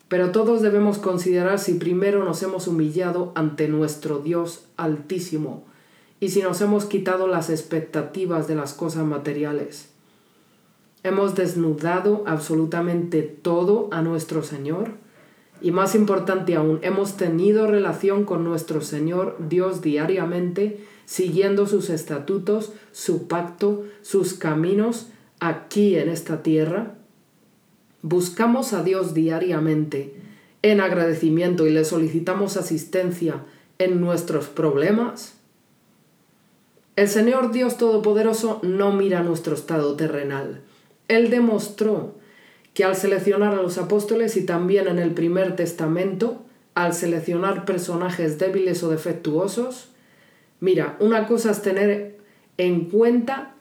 pero 0.08 0.32
todos 0.32 0.62
debemos 0.62 0.98
considerar 0.98 1.60
si 1.60 1.74
primero 1.74 2.24
nos 2.24 2.42
hemos 2.42 2.66
humillado 2.66 3.30
ante 3.36 3.68
nuestro 3.68 4.18
Dios 4.18 4.64
altísimo 4.76 5.62
y 6.18 6.30
si 6.30 6.42
nos 6.42 6.60
hemos 6.60 6.86
quitado 6.86 7.28
las 7.28 7.48
expectativas 7.48 8.48
de 8.48 8.56
las 8.56 8.74
cosas 8.74 9.04
materiales. 9.04 9.90
Hemos 11.04 11.36
desnudado 11.36 12.24
absolutamente 12.26 13.22
todo 13.22 13.90
a 13.92 14.02
nuestro 14.02 14.42
Señor. 14.42 14.94
Y 15.60 15.70
más 15.72 15.94
importante 15.94 16.54
aún, 16.54 16.78
hemos 16.82 17.16
tenido 17.16 17.66
relación 17.66 18.24
con 18.24 18.44
nuestro 18.44 18.80
Señor 18.80 19.36
Dios 19.48 19.82
diariamente, 19.82 20.84
siguiendo 21.04 21.66
sus 21.66 21.90
estatutos, 21.90 22.72
su 22.92 23.26
pacto, 23.26 23.84
sus 24.02 24.34
caminos 24.34 25.08
aquí 25.40 25.96
en 25.96 26.08
esta 26.08 26.42
tierra. 26.42 26.94
Buscamos 28.02 28.72
a 28.72 28.82
Dios 28.82 29.14
diariamente 29.14 30.14
en 30.62 30.80
agradecimiento 30.80 31.66
y 31.66 31.70
le 31.70 31.84
solicitamos 31.84 32.56
asistencia 32.56 33.44
en 33.78 34.00
nuestros 34.00 34.46
problemas. 34.46 35.34
El 36.96 37.08
Señor 37.08 37.52
Dios 37.52 37.76
Todopoderoso 37.76 38.60
no 38.62 38.92
mira 38.92 39.22
nuestro 39.22 39.54
estado 39.54 39.94
terrenal 39.94 40.62
él 41.08 41.30
demostró 41.30 42.14
que 42.78 42.84
al 42.84 42.94
seleccionar 42.94 43.54
a 43.54 43.60
los 43.60 43.76
apóstoles 43.76 44.36
y 44.36 44.46
también 44.46 44.86
en 44.86 45.00
el 45.00 45.10
primer 45.10 45.56
testamento, 45.56 46.44
al 46.76 46.94
seleccionar 46.94 47.64
personajes 47.64 48.38
débiles 48.38 48.84
o 48.84 48.90
defectuosos, 48.90 49.88
mira, 50.60 50.96
una 51.00 51.26
cosa 51.26 51.50
es 51.50 51.60
tener 51.60 52.18
en 52.56 52.84
cuenta 52.84 53.56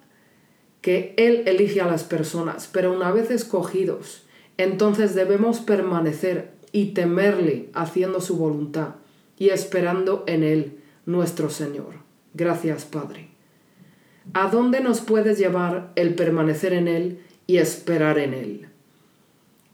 que 0.82 1.16
Él 1.18 1.46
elige 1.48 1.82
a 1.82 1.88
las 1.88 2.04
personas, 2.04 2.70
pero 2.72 2.94
una 2.94 3.12
vez 3.12 3.32
escogidos, 3.32 4.28
entonces 4.60 5.16
debemos 5.16 5.62
permanecer 5.62 6.52
y 6.72 6.94
temerle 6.94 7.72
haciendo 7.74 8.22
su 8.22 8.38
voluntad 8.38 8.98
y 9.40 9.50
esperando 9.50 10.26
en 10.28 10.44
Él, 10.44 10.78
nuestro 11.08 11.50
Señor. 11.50 11.96
Gracias, 12.36 12.86
Padre. 12.86 13.30
¿A 14.36 14.52
dónde 14.52 14.80
nos 14.80 15.02
puedes 15.02 15.40
llevar 15.40 15.92
el 15.96 16.14
permanecer 16.14 16.74
en 16.74 16.88
Él 16.88 17.22
y 17.48 17.58
esperar 17.58 18.20
en 18.20 18.34
Él. 18.36 18.67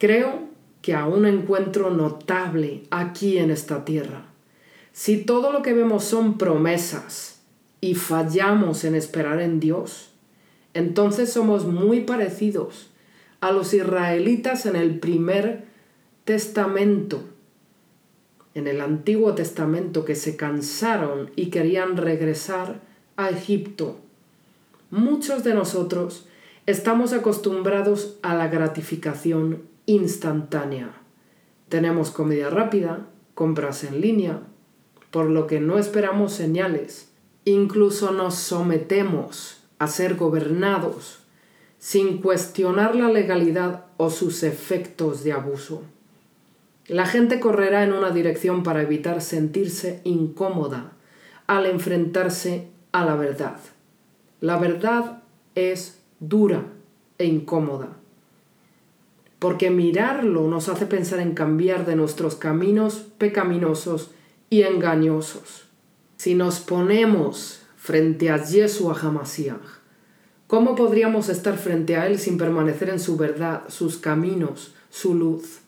Creo 0.03 0.49
que 0.81 0.95
a 0.95 1.05
un 1.05 1.25
encuentro 1.25 1.89
notable 1.89 2.83
aquí 2.89 3.37
en 3.37 3.51
esta 3.51 3.85
tierra. 3.85 4.25
Si 4.91 5.23
todo 5.23 5.53
lo 5.53 5.61
que 5.61 5.71
vemos 5.71 6.03
son 6.03 6.37
promesas 6.37 7.39
y 7.79 7.95
fallamos 7.95 8.83
en 8.83 8.95
esperar 8.95 9.39
en 9.39 9.61
Dios, 9.61 10.09
entonces 10.73 11.31
somos 11.31 11.65
muy 11.65 12.01
parecidos 12.01 12.89
a 13.39 13.53
los 13.53 13.73
israelitas 13.73 14.65
en 14.65 14.75
el 14.75 14.99
primer 14.99 15.63
testamento, 16.25 17.23
en 18.55 18.67
el 18.67 18.81
Antiguo 18.81 19.35
Testamento, 19.35 20.03
que 20.03 20.15
se 20.15 20.35
cansaron 20.35 21.31
y 21.37 21.45
querían 21.45 21.95
regresar 21.95 22.81
a 23.15 23.29
Egipto. 23.29 23.99
Muchos 24.91 25.45
de 25.45 25.53
nosotros 25.53 26.27
Estamos 26.65 27.11
acostumbrados 27.11 28.17
a 28.21 28.35
la 28.35 28.47
gratificación 28.47 29.63
instantánea. 29.85 30.93
Tenemos 31.69 32.11
comida 32.11 32.49
rápida, 32.49 33.07
compras 33.33 33.83
en 33.83 34.01
línea, 34.01 34.41
por 35.11 35.29
lo 35.29 35.47
que 35.47 35.59
no 35.59 35.77
esperamos 35.77 36.33
señales. 36.33 37.11
Incluso 37.45 38.11
nos 38.11 38.35
sometemos 38.35 39.63
a 39.79 39.87
ser 39.87 40.15
gobernados 40.15 41.19
sin 41.77 42.19
cuestionar 42.19 42.95
la 42.95 43.09
legalidad 43.09 43.87
o 43.97 44.09
sus 44.09 44.43
efectos 44.43 45.23
de 45.25 45.33
abuso. 45.33 45.83
La 46.87 47.05
gente 47.05 47.41
correrá 47.41 47.83
en 47.83 47.91
una 47.91 48.11
dirección 48.11 48.63
para 48.63 48.81
evitar 48.81 49.21
sentirse 49.21 49.99
incómoda 50.05 50.93
al 51.45 51.65
enfrentarse 51.65 52.69
a 52.93 53.03
la 53.03 53.15
verdad. 53.15 53.57
La 54.39 54.57
verdad 54.57 55.23
es 55.55 56.01
dura 56.19 56.63
e 57.17 57.25
incómoda, 57.25 57.97
porque 59.43 59.69
mirarlo 59.69 60.47
nos 60.47 60.69
hace 60.69 60.85
pensar 60.85 61.19
en 61.19 61.33
cambiar 61.33 61.85
de 61.85 61.97
nuestros 61.97 62.35
caminos 62.35 63.07
pecaminosos 63.17 64.11
y 64.49 64.61
engañosos. 64.61 65.65
Si 66.15 66.33
nos 66.33 66.61
ponemos 66.61 67.61
frente 67.75 68.29
a 68.29 68.41
Yeshua 68.41 68.97
Hamashiach, 68.97 69.81
¿cómo 70.47 70.75
podríamos 70.75 71.27
estar 71.27 71.57
frente 71.57 71.97
a 71.97 72.07
Él 72.07 72.19
sin 72.19 72.37
permanecer 72.37 72.87
en 72.87 73.01
su 73.01 73.17
verdad, 73.17 73.63
sus 73.67 73.97
caminos, 73.97 74.75
su 74.89 75.13
luz? 75.13 75.59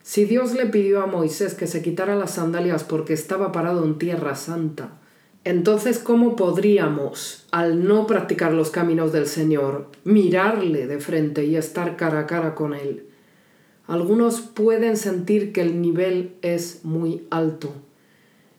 Si 0.00 0.24
Dios 0.24 0.54
le 0.54 0.64
pidió 0.64 1.02
a 1.02 1.06
Moisés 1.06 1.52
que 1.52 1.66
se 1.66 1.82
quitara 1.82 2.16
las 2.16 2.30
sandalias 2.30 2.84
porque 2.84 3.12
estaba 3.12 3.52
parado 3.52 3.84
en 3.84 3.98
tierra 3.98 4.34
santa, 4.34 4.97
entonces 5.48 5.98
¿cómo 5.98 6.36
podríamos, 6.36 7.46
al 7.52 7.88
no 7.88 8.06
practicar 8.06 8.52
los 8.52 8.68
caminos 8.68 9.14
del 9.14 9.26
Señor, 9.26 9.86
mirarle 10.04 10.86
de 10.86 11.00
frente 11.00 11.46
y 11.46 11.56
estar 11.56 11.96
cara 11.96 12.20
a 12.20 12.26
cara 12.26 12.54
con 12.54 12.74
Él? 12.74 13.06
Algunos 13.86 14.42
pueden 14.42 14.98
sentir 14.98 15.54
que 15.54 15.62
el 15.62 15.80
nivel 15.80 16.34
es 16.42 16.84
muy 16.84 17.26
alto, 17.30 17.72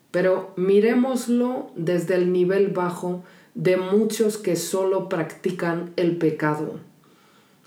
pero 0.09 0.51
miremoslo 0.55 1.69
desde 1.75 2.15
el 2.15 2.33
nivel 2.33 2.69
bajo 2.69 3.23
de 3.53 3.77
muchos 3.77 4.39
que 4.39 4.55
solo 4.55 5.09
practican 5.09 5.91
el 5.95 6.17
pecado. 6.17 6.79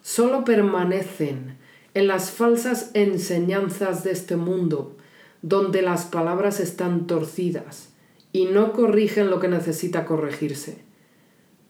Solo 0.02 0.42
permanecen 0.42 1.58
en 1.94 2.08
las 2.08 2.32
falsas 2.32 2.90
enseñanzas 2.94 4.02
de 4.02 4.10
este 4.10 4.34
mundo, 4.34 4.96
donde 5.42 5.80
las 5.80 6.06
palabras 6.06 6.58
están 6.58 7.06
torcidas 7.06 7.91
y 8.32 8.46
no 8.46 8.72
corrigen 8.72 9.30
lo 9.30 9.40
que 9.40 9.48
necesita 9.48 10.06
corregirse. 10.06 10.78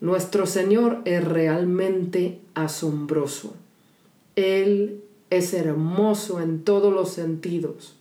Nuestro 0.01 0.46
Señor 0.46 0.98
es 1.05 1.25
realmente 1.25 2.40
asombroso. 2.55 3.55
Él 4.37 5.03
es 5.31 5.55
hermoso 5.55 6.40
en 6.40 6.62
todos 6.62 6.92
los 6.92 7.12
sentidos, 7.12 7.96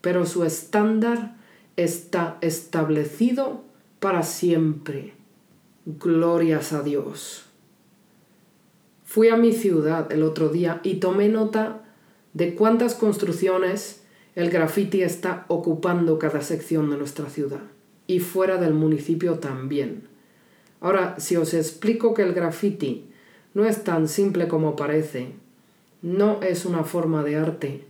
pero 0.00 0.26
su 0.26 0.44
estándar 0.44 1.36
está 1.76 2.38
establecido 2.40 3.62
para 4.00 4.22
siempre. 4.22 5.14
Glorias 5.84 6.72
a 6.72 6.82
Dios. 6.82 7.44
Fui 9.04 9.28
a 9.28 9.36
mi 9.36 9.52
ciudad 9.52 10.10
el 10.10 10.22
otro 10.22 10.48
día 10.48 10.80
y 10.82 10.94
tomé 10.94 11.28
nota 11.28 11.82
de 12.34 12.54
cuántas 12.54 12.94
construcciones 12.94 14.02
el 14.34 14.50
graffiti 14.50 15.02
está 15.02 15.46
ocupando 15.48 16.18
cada 16.18 16.42
sección 16.42 16.90
de 16.90 16.98
nuestra 16.98 17.30
ciudad 17.30 17.75
y 18.06 18.20
fuera 18.20 18.58
del 18.58 18.74
municipio 18.74 19.38
también. 19.38 20.02
Ahora, 20.80 21.18
si 21.18 21.36
os 21.36 21.54
explico 21.54 22.14
que 22.14 22.22
el 22.22 22.32
graffiti 22.32 23.04
no 23.54 23.64
es 23.64 23.84
tan 23.84 24.08
simple 24.08 24.48
como 24.48 24.76
parece, 24.76 25.32
no 26.02 26.42
es 26.42 26.64
una 26.64 26.84
forma 26.84 27.24
de 27.24 27.36
arte, 27.36 27.84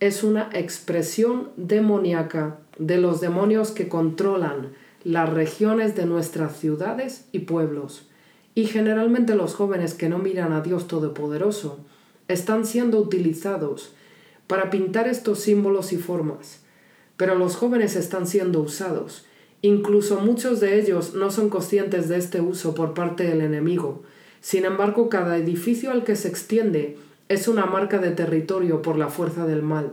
es 0.00 0.24
una 0.24 0.48
expresión 0.52 1.50
demoníaca 1.56 2.58
de 2.78 2.98
los 2.98 3.20
demonios 3.20 3.70
que 3.70 3.88
controlan 3.88 4.72
las 5.04 5.30
regiones 5.30 5.94
de 5.94 6.06
nuestras 6.06 6.56
ciudades 6.56 7.26
y 7.32 7.40
pueblos 7.40 8.06
y 8.54 8.66
generalmente 8.66 9.34
los 9.34 9.54
jóvenes 9.54 9.94
que 9.94 10.08
no 10.08 10.18
miran 10.18 10.52
a 10.52 10.60
Dios 10.60 10.88
Todopoderoso 10.88 11.78
están 12.28 12.66
siendo 12.66 12.98
utilizados 12.98 13.92
para 14.46 14.70
pintar 14.70 15.08
estos 15.08 15.40
símbolos 15.40 15.92
y 15.92 15.96
formas. 15.96 16.60
Pero 17.16 17.34
los 17.34 17.56
jóvenes 17.56 17.96
están 17.96 18.26
siendo 18.26 18.60
usados. 18.60 19.26
Incluso 19.62 20.20
muchos 20.20 20.60
de 20.60 20.80
ellos 20.80 21.14
no 21.14 21.30
son 21.30 21.50
conscientes 21.50 22.08
de 22.08 22.16
este 22.16 22.40
uso 22.40 22.74
por 22.74 22.94
parte 22.94 23.24
del 23.24 23.42
enemigo. 23.42 24.02
Sin 24.40 24.64
embargo, 24.64 25.10
cada 25.10 25.36
edificio 25.36 25.90
al 25.90 26.02
que 26.04 26.16
se 26.16 26.28
extiende 26.28 26.96
es 27.28 27.46
una 27.46 27.66
marca 27.66 27.98
de 27.98 28.10
territorio 28.10 28.80
por 28.80 28.96
la 28.96 29.08
fuerza 29.08 29.46
del 29.46 29.62
mal. 29.62 29.92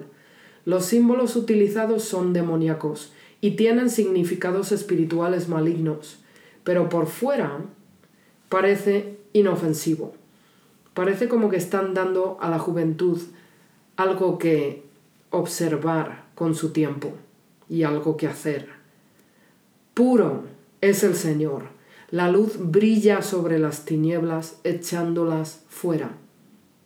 Los 0.66 0.86
símbolos 0.86 1.36
utilizados 1.36 2.04
son 2.04 2.34
demoníacos 2.34 3.12
y 3.42 3.52
tienen 3.52 3.90
significados 3.90 4.72
espirituales 4.72 5.50
malignos, 5.50 6.20
pero 6.64 6.90
por 6.90 7.08
fuera 7.08 7.60
parece 8.50 9.18
inofensivo. 9.34 10.14
Parece 10.94 11.28
como 11.28 11.50
que 11.50 11.58
están 11.58 11.94
dando 11.94 12.38
a 12.42 12.50
la 12.50 12.58
juventud 12.58 13.22
algo 13.98 14.38
que 14.38 14.84
observar 15.30 16.24
con 16.36 16.56
su 16.56 16.72
tiempo 16.72 17.14
y 17.70 17.84
algo 17.84 18.18
que 18.18 18.28
hacer. 18.28 18.77
Puro 19.98 20.44
es 20.80 21.04
el 21.04 21.16
Señor. 21.16 21.64
La 22.12 22.30
luz 22.30 22.58
brilla 22.60 23.24
sobre 23.24 23.58
las 23.58 23.84
tinieblas 23.84 24.60
echándolas 24.64 25.64
fuera. 25.70 26.12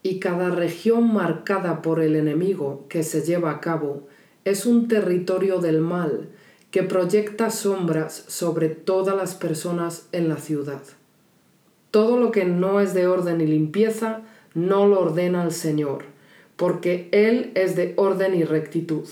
Y 0.01 0.19
cada 0.19 0.49
región 0.49 1.13
marcada 1.13 1.81
por 1.81 1.99
el 1.99 2.15
enemigo 2.15 2.85
que 2.87 3.03
se 3.03 3.21
lleva 3.21 3.51
a 3.51 3.59
cabo 3.59 4.07
es 4.45 4.65
un 4.65 4.87
territorio 4.87 5.59
del 5.59 5.81
mal 5.81 6.29
que 6.71 6.83
proyecta 6.83 7.49
sombras 7.49 8.23
sobre 8.29 8.69
todas 8.69 9.17
las 9.17 9.35
personas 9.35 10.07
en 10.13 10.29
la 10.29 10.37
ciudad. 10.37 10.81
Todo 11.91 12.17
lo 12.17 12.31
que 12.31 12.45
no 12.45 12.79
es 12.79 12.93
de 12.93 13.07
orden 13.07 13.41
y 13.41 13.45
limpieza, 13.45 14.21
no 14.53 14.87
lo 14.87 15.01
ordena 15.01 15.43
el 15.43 15.51
Señor, 15.51 16.05
porque 16.55 17.09
Él 17.11 17.51
es 17.55 17.75
de 17.75 17.93
orden 17.97 18.35
y 18.35 18.45
rectitud. 18.45 19.05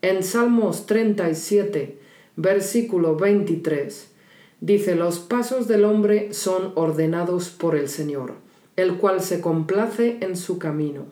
En 0.00 0.22
Salmos 0.22 0.86
37, 0.86 2.05
versículo 2.36 3.16
23, 3.16 4.12
dice, 4.60 4.94
los 4.94 5.18
pasos 5.18 5.68
del 5.68 5.84
hombre 5.84 6.32
son 6.32 6.72
ordenados 6.74 7.48
por 7.50 7.76
el 7.76 7.88
Señor, 7.88 8.34
el 8.76 8.98
cual 8.98 9.20
se 9.20 9.40
complace 9.40 10.18
en 10.20 10.36
su 10.36 10.58
camino. 10.58 11.06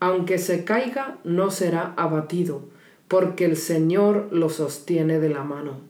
Aunque 0.00 0.38
se 0.38 0.64
caiga, 0.64 1.18
no 1.24 1.50
será 1.50 1.94
abatido, 1.96 2.62
porque 3.08 3.44
el 3.44 3.56
Señor 3.56 4.28
lo 4.32 4.48
sostiene 4.48 5.20
de 5.20 5.28
la 5.28 5.44
mano. 5.44 5.80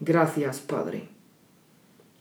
Gracias, 0.00 0.60
Padre. 0.60 1.08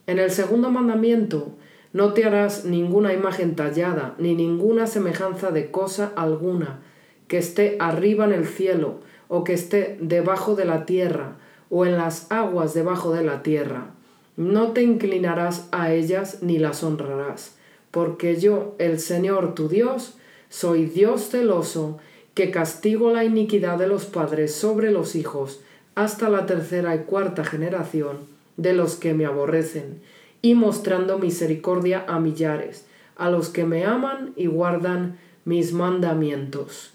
En 0.08 0.20
el 0.20 0.32
segundo 0.32 0.72
mandamiento, 0.72 1.56
no 1.94 2.14
te 2.14 2.26
harás 2.26 2.66
ninguna 2.66 3.14
imagen 3.14 3.56
tallada, 3.56 4.16
ni 4.18 4.36
ninguna 4.36 4.88
semejanza 4.88 5.52
de 5.52 5.72
cosa 5.72 6.12
alguna, 6.16 6.82
que 7.28 7.38
esté 7.38 7.78
arriba 7.80 8.26
en 8.26 8.34
el 8.34 8.48
cielo, 8.48 9.00
o 9.28 9.44
que 9.44 9.54
esté 9.54 9.98
debajo 10.02 10.56
de 10.56 10.66
la 10.66 10.86
tierra, 10.86 11.38
o 11.70 11.86
en 11.86 11.98
las 11.98 12.32
aguas 12.32 12.74
debajo 12.74 13.14
de 13.14 13.24
la 13.24 13.44
tierra. 13.44 13.92
No 14.38 14.72
te 14.72 14.84
inclinarás 14.84 15.68
a 15.72 15.92
ellas 15.94 16.40
ni 16.42 16.60
las 16.60 16.84
honrarás, 16.84 17.56
porque 17.92 18.40
yo, 18.40 18.76
el 18.80 19.00
Señor 19.00 19.56
tu 19.56 19.68
Dios, 19.68 20.16
soy 20.50 20.86
Dios 20.86 21.30
celoso, 21.30 22.00
que 22.34 22.52
castigo 22.52 23.12
la 23.12 23.24
iniquidad 23.24 23.78
de 23.78 23.88
los 23.88 24.06
padres 24.06 24.56
sobre 24.56 24.92
los 24.92 25.16
hijos, 25.16 25.62
hasta 25.96 26.30
la 26.30 26.46
tercera 26.46 26.96
y 26.96 27.00
cuarta 27.00 27.44
generación 27.44 28.20
de 28.56 28.74
los 28.74 28.96
que 28.96 29.14
me 29.14 29.26
aborrecen 29.26 30.02
y 30.42 30.56
mostrando 30.56 31.20
misericordia 31.20 32.06
a 32.08 32.20
millares, 32.20 32.86
a 33.18 33.30
los 33.30 33.50
que 33.50 33.66
me 33.66 33.86
aman 33.86 34.32
y 34.36 34.48
guardan 34.48 35.18
mis 35.44 35.74
mandamientos. 35.74 36.94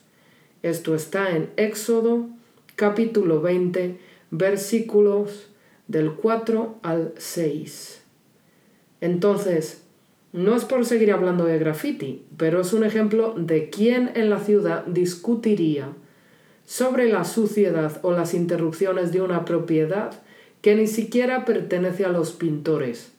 Esto 0.62 0.94
está 0.94 1.30
en 1.36 1.50
Éxodo 1.56 2.26
capítulo 2.76 3.42
20 3.42 3.98
versículos 4.38 5.48
del 5.88 6.12
4 6.12 6.78
al 6.82 7.12
6. 7.16 8.02
Entonces, 9.00 9.82
no 10.32 10.56
es 10.56 10.64
por 10.64 10.84
seguir 10.84 11.12
hablando 11.12 11.44
de 11.44 11.58
graffiti, 11.58 12.24
pero 12.36 12.60
es 12.60 12.72
un 12.72 12.84
ejemplo 12.84 13.34
de 13.36 13.70
quién 13.70 14.10
en 14.14 14.30
la 14.30 14.40
ciudad 14.40 14.84
discutiría 14.86 15.88
sobre 16.66 17.08
la 17.08 17.24
suciedad 17.24 18.00
o 18.02 18.12
las 18.12 18.34
interrupciones 18.34 19.12
de 19.12 19.20
una 19.20 19.44
propiedad 19.44 20.22
que 20.62 20.74
ni 20.74 20.86
siquiera 20.86 21.44
pertenece 21.44 22.04
a 22.04 22.08
los 22.08 22.32
pintores 22.32 23.14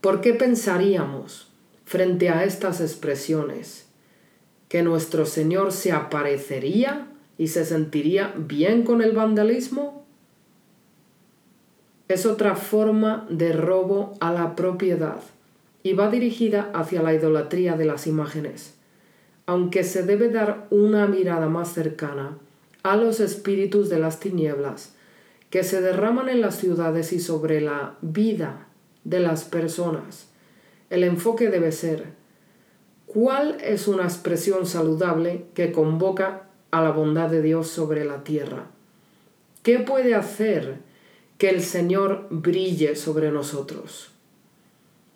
¿Por 0.00 0.22
qué 0.22 0.32
pensaríamos, 0.32 1.48
frente 1.84 2.30
a 2.30 2.44
estas 2.44 2.80
expresiones, 2.80 3.86
que 4.68 4.82
nuestro 4.82 5.26
Señor 5.26 5.72
se 5.72 5.92
aparecería 5.92 7.08
y 7.40 7.46
se 7.46 7.64
sentiría 7.64 8.34
bien 8.36 8.82
con 8.82 9.00
el 9.00 9.12
vandalismo? 9.12 10.04
Es 12.06 12.26
otra 12.26 12.54
forma 12.54 13.26
de 13.30 13.54
robo 13.54 14.12
a 14.20 14.30
la 14.30 14.54
propiedad 14.54 15.22
y 15.82 15.94
va 15.94 16.10
dirigida 16.10 16.70
hacia 16.74 17.00
la 17.00 17.14
idolatría 17.14 17.78
de 17.78 17.86
las 17.86 18.06
imágenes, 18.06 18.74
aunque 19.46 19.84
se 19.84 20.02
debe 20.02 20.28
dar 20.28 20.66
una 20.68 21.06
mirada 21.06 21.48
más 21.48 21.72
cercana 21.72 22.36
a 22.82 22.96
los 22.96 23.20
espíritus 23.20 23.88
de 23.88 24.00
las 24.00 24.20
tinieblas 24.20 24.92
que 25.48 25.62
se 25.62 25.80
derraman 25.80 26.28
en 26.28 26.42
las 26.42 26.56
ciudades 26.56 27.10
y 27.14 27.20
sobre 27.20 27.62
la 27.62 27.94
vida 28.02 28.66
de 29.04 29.20
las 29.20 29.44
personas. 29.44 30.26
El 30.90 31.04
enfoque 31.04 31.48
debe 31.48 31.72
ser 31.72 32.04
¿cuál 33.06 33.56
es 33.62 33.88
una 33.88 34.04
expresión 34.04 34.66
saludable 34.66 35.46
que 35.54 35.72
convoca 35.72 36.49
a 36.70 36.82
la 36.82 36.90
bondad 36.90 37.30
de 37.30 37.42
Dios 37.42 37.68
sobre 37.68 38.04
la 38.04 38.24
tierra? 38.24 38.66
¿Qué 39.62 39.78
puede 39.78 40.14
hacer 40.14 40.78
que 41.40 41.48
el 41.48 41.62
Señor 41.62 42.26
brille 42.28 42.96
sobre 42.96 43.32
nosotros. 43.32 44.10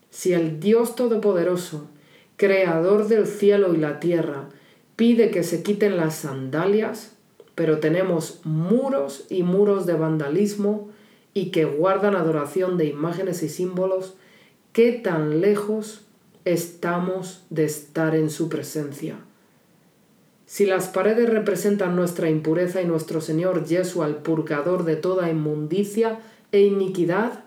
Si 0.09 0.33
el 0.33 0.59
Dios 0.59 0.97
Todopoderoso, 0.97 1.87
Creador 2.37 3.09
del 3.09 3.27
cielo 3.27 3.75
y 3.75 3.77
la 3.77 4.01
tierra, 4.01 4.49
pide 4.97 5.31
que 5.31 5.43
se 5.43 5.63
quiten 5.63 5.99
las 5.99 6.15
sandalias, 6.15 7.13
pero 7.55 7.79
tenemos 7.79 8.41
muros 8.45 9.27
y 9.29 9.43
muros 9.43 9.85
de 9.85 9.93
vandalismo 9.93 10.89
y 11.35 11.51
que 11.51 11.67
guardan 11.67 12.17
adoración 12.17 12.79
de 12.79 12.87
imágenes 12.87 13.43
y 13.43 13.51
símbolos, 13.51 14.15
¿qué 14.73 14.93
tan 14.93 15.43
lejos 15.43 16.07
estamos 16.47 17.45
de 17.51 17.67
estar 17.67 18.15
en 18.15 18.31
su 18.31 18.49
presencia? 18.49 19.19
Si 20.55 20.67
las 20.67 20.87
paredes 20.87 21.29
representan 21.29 21.97
nuestra 21.97 22.31
impureza 22.31 22.81
y 22.81 22.85
nuestro 22.85 23.21
Señor 23.21 23.65
Yeshua, 23.65 24.07
el 24.07 24.15
purgador 24.15 24.85
de 24.85 24.95
toda 24.95 25.29
inmundicia 25.29 26.21
e 26.53 26.61
iniquidad, 26.61 27.43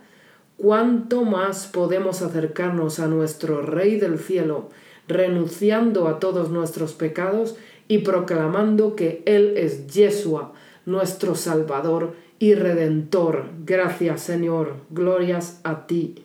¿cuánto 0.57 1.23
más 1.23 1.67
podemos 1.67 2.21
acercarnos 2.21 2.99
a 2.99 3.07
nuestro 3.07 3.61
Rey 3.61 3.97
del 3.97 4.19
cielo, 4.19 4.71
renunciando 5.07 6.09
a 6.09 6.19
todos 6.19 6.49
nuestros 6.49 6.91
pecados 6.95 7.55
y 7.87 7.99
proclamando 7.99 8.97
que 8.97 9.23
Él 9.25 9.53
es 9.55 9.87
Yeshua, 9.87 10.51
nuestro 10.85 11.35
Salvador 11.35 12.13
y 12.39 12.55
Redentor? 12.55 13.45
Gracias 13.65 14.19
Señor, 14.19 14.73
glorias 14.89 15.61
a 15.63 15.87
ti. 15.87 16.15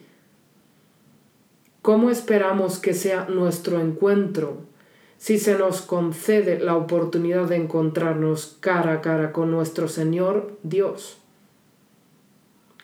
¿Cómo 1.80 2.10
esperamos 2.10 2.80
que 2.80 2.92
sea 2.92 3.28
nuestro 3.28 3.80
encuentro? 3.80 4.71
Si 5.22 5.38
se 5.38 5.56
nos 5.56 5.82
concede 5.82 6.58
la 6.58 6.74
oportunidad 6.74 7.46
de 7.48 7.54
encontrarnos 7.54 8.56
cara 8.58 8.94
a 8.94 9.00
cara 9.02 9.30
con 9.30 9.52
nuestro 9.52 9.86
Señor 9.86 10.58
Dios. 10.64 11.18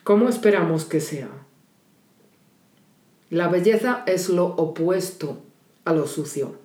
¿Cómo 0.05 0.29
esperamos 0.29 0.85
que 0.85 1.01
sea? 1.01 1.27
La 3.29 3.49
belleza 3.49 4.03
es 4.05 4.29
lo 4.29 4.45
opuesto 4.45 5.41
a 5.83 5.91
lo 5.91 6.07
sucio. 6.07 6.55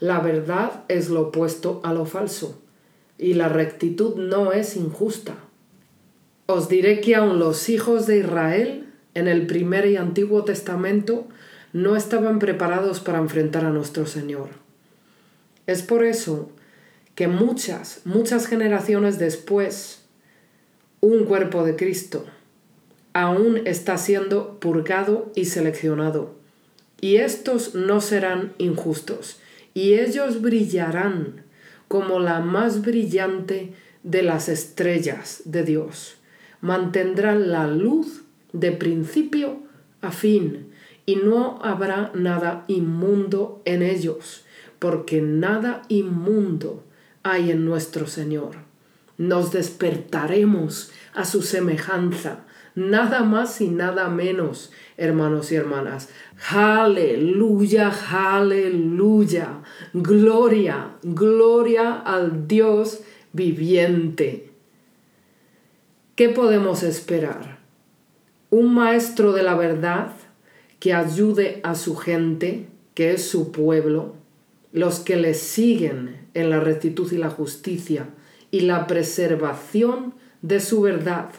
La 0.00 0.20
verdad 0.20 0.84
es 0.88 1.08
lo 1.08 1.22
opuesto 1.28 1.80
a 1.82 1.94
lo 1.94 2.04
falso. 2.04 2.60
Y 3.16 3.32
la 3.32 3.48
rectitud 3.48 4.16
no 4.16 4.52
es 4.52 4.76
injusta. 4.76 5.36
Os 6.44 6.68
diré 6.68 7.00
que 7.00 7.14
aun 7.14 7.38
los 7.38 7.70
hijos 7.70 8.06
de 8.06 8.18
Israel, 8.18 8.92
en 9.14 9.28
el 9.28 9.46
primer 9.46 9.86
y 9.86 9.96
antiguo 9.96 10.44
testamento, 10.44 11.26
no 11.72 11.96
estaban 11.96 12.38
preparados 12.38 13.00
para 13.00 13.16
enfrentar 13.16 13.64
a 13.64 13.70
nuestro 13.70 14.04
Señor. 14.04 14.61
Es 15.66 15.82
por 15.82 16.04
eso 16.04 16.50
que 17.14 17.28
muchas, 17.28 18.00
muchas 18.04 18.46
generaciones 18.46 19.18
después, 19.18 20.02
un 21.00 21.24
cuerpo 21.24 21.64
de 21.64 21.76
Cristo 21.76 22.24
aún 23.12 23.60
está 23.66 23.98
siendo 23.98 24.58
purgado 24.58 25.30
y 25.34 25.44
seleccionado. 25.44 26.34
Y 27.00 27.16
estos 27.16 27.74
no 27.74 28.00
serán 28.00 28.54
injustos, 28.58 29.38
y 29.74 29.94
ellos 29.94 30.40
brillarán 30.40 31.44
como 31.88 32.20
la 32.20 32.40
más 32.40 32.82
brillante 32.82 33.74
de 34.02 34.22
las 34.22 34.48
estrellas 34.48 35.42
de 35.44 35.62
Dios. 35.62 36.16
Mantendrán 36.60 37.50
la 37.50 37.66
luz 37.66 38.22
de 38.52 38.72
principio 38.72 39.58
a 40.00 40.10
fin, 40.10 40.72
y 41.04 41.16
no 41.16 41.58
habrá 41.62 42.12
nada 42.14 42.64
inmundo 42.68 43.60
en 43.64 43.82
ellos 43.82 44.44
porque 44.82 45.22
nada 45.22 45.82
inmundo 45.86 46.82
hay 47.22 47.52
en 47.52 47.64
nuestro 47.64 48.08
Señor. 48.08 48.56
Nos 49.16 49.52
despertaremos 49.52 50.90
a 51.14 51.24
su 51.24 51.42
semejanza, 51.42 52.40
nada 52.74 53.22
más 53.22 53.60
y 53.60 53.68
nada 53.68 54.08
menos, 54.08 54.72
hermanos 54.96 55.52
y 55.52 55.54
hermanas. 55.54 56.08
Aleluya, 56.50 57.92
aleluya. 58.10 59.62
Gloria, 59.92 60.96
gloria 61.04 62.00
al 62.00 62.48
Dios 62.48 63.02
viviente. 63.32 64.50
¿Qué 66.16 66.28
podemos 66.28 66.82
esperar? 66.82 67.60
Un 68.50 68.74
maestro 68.74 69.30
de 69.30 69.44
la 69.44 69.54
verdad 69.54 70.10
que 70.80 70.92
ayude 70.92 71.60
a 71.62 71.76
su 71.76 71.94
gente, 71.94 72.66
que 72.94 73.12
es 73.12 73.28
su 73.28 73.52
pueblo, 73.52 74.20
los 74.72 75.00
que 75.00 75.16
le 75.16 75.34
siguen 75.34 76.26
en 76.34 76.50
la 76.50 76.60
rectitud 76.60 77.10
y 77.12 77.18
la 77.18 77.30
justicia 77.30 78.08
y 78.50 78.60
la 78.60 78.86
preservación 78.86 80.14
de 80.40 80.60
su 80.60 80.80
verdad, 80.80 81.30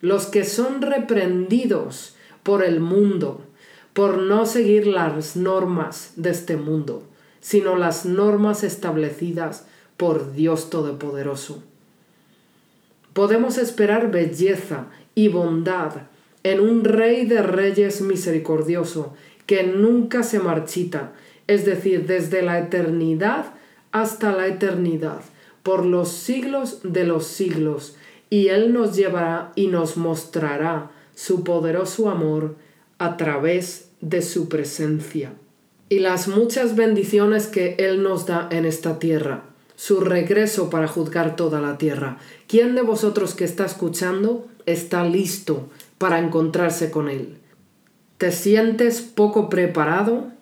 los 0.00 0.26
que 0.26 0.44
son 0.44 0.82
reprendidos 0.82 2.16
por 2.42 2.64
el 2.64 2.80
mundo, 2.80 3.44
por 3.92 4.18
no 4.18 4.46
seguir 4.46 4.86
las 4.86 5.36
normas 5.36 6.12
de 6.16 6.30
este 6.30 6.56
mundo, 6.56 7.04
sino 7.40 7.76
las 7.76 8.06
normas 8.06 8.64
establecidas 8.64 9.66
por 9.96 10.32
Dios 10.32 10.70
Todopoderoso. 10.70 11.62
Podemos 13.12 13.58
esperar 13.58 14.10
belleza 14.10 14.86
y 15.14 15.28
bondad 15.28 15.92
en 16.42 16.60
un 16.60 16.84
Rey 16.84 17.26
de 17.26 17.42
Reyes 17.42 18.00
misericordioso 18.00 19.14
que 19.46 19.62
nunca 19.62 20.22
se 20.22 20.40
marchita 20.40 21.12
es 21.46 21.64
decir, 21.64 22.06
desde 22.06 22.42
la 22.42 22.58
eternidad 22.58 23.46
hasta 23.92 24.32
la 24.32 24.46
eternidad, 24.46 25.20
por 25.62 25.86
los 25.86 26.10
siglos 26.10 26.80
de 26.82 27.04
los 27.04 27.26
siglos, 27.26 27.96
y 28.30 28.48
Él 28.48 28.72
nos 28.72 28.96
llevará 28.96 29.52
y 29.54 29.68
nos 29.68 29.96
mostrará 29.96 30.90
su 31.14 31.44
poderoso 31.44 32.10
amor 32.10 32.56
a 32.98 33.16
través 33.16 33.90
de 34.00 34.22
su 34.22 34.48
presencia. 34.48 35.32
Y 35.88 36.00
las 36.00 36.28
muchas 36.28 36.74
bendiciones 36.74 37.46
que 37.46 37.76
Él 37.78 38.02
nos 38.02 38.26
da 38.26 38.48
en 38.50 38.64
esta 38.64 38.98
tierra, 38.98 39.44
su 39.76 40.00
regreso 40.00 40.70
para 40.70 40.88
juzgar 40.88 41.36
toda 41.36 41.60
la 41.60 41.78
tierra. 41.78 42.18
¿Quién 42.48 42.74
de 42.74 42.82
vosotros 42.82 43.34
que 43.34 43.44
está 43.44 43.64
escuchando 43.64 44.48
está 44.66 45.04
listo 45.04 45.68
para 45.98 46.18
encontrarse 46.18 46.90
con 46.90 47.08
Él? 47.08 47.38
¿Te 48.18 48.32
sientes 48.32 49.00
poco 49.00 49.48
preparado? 49.48 50.33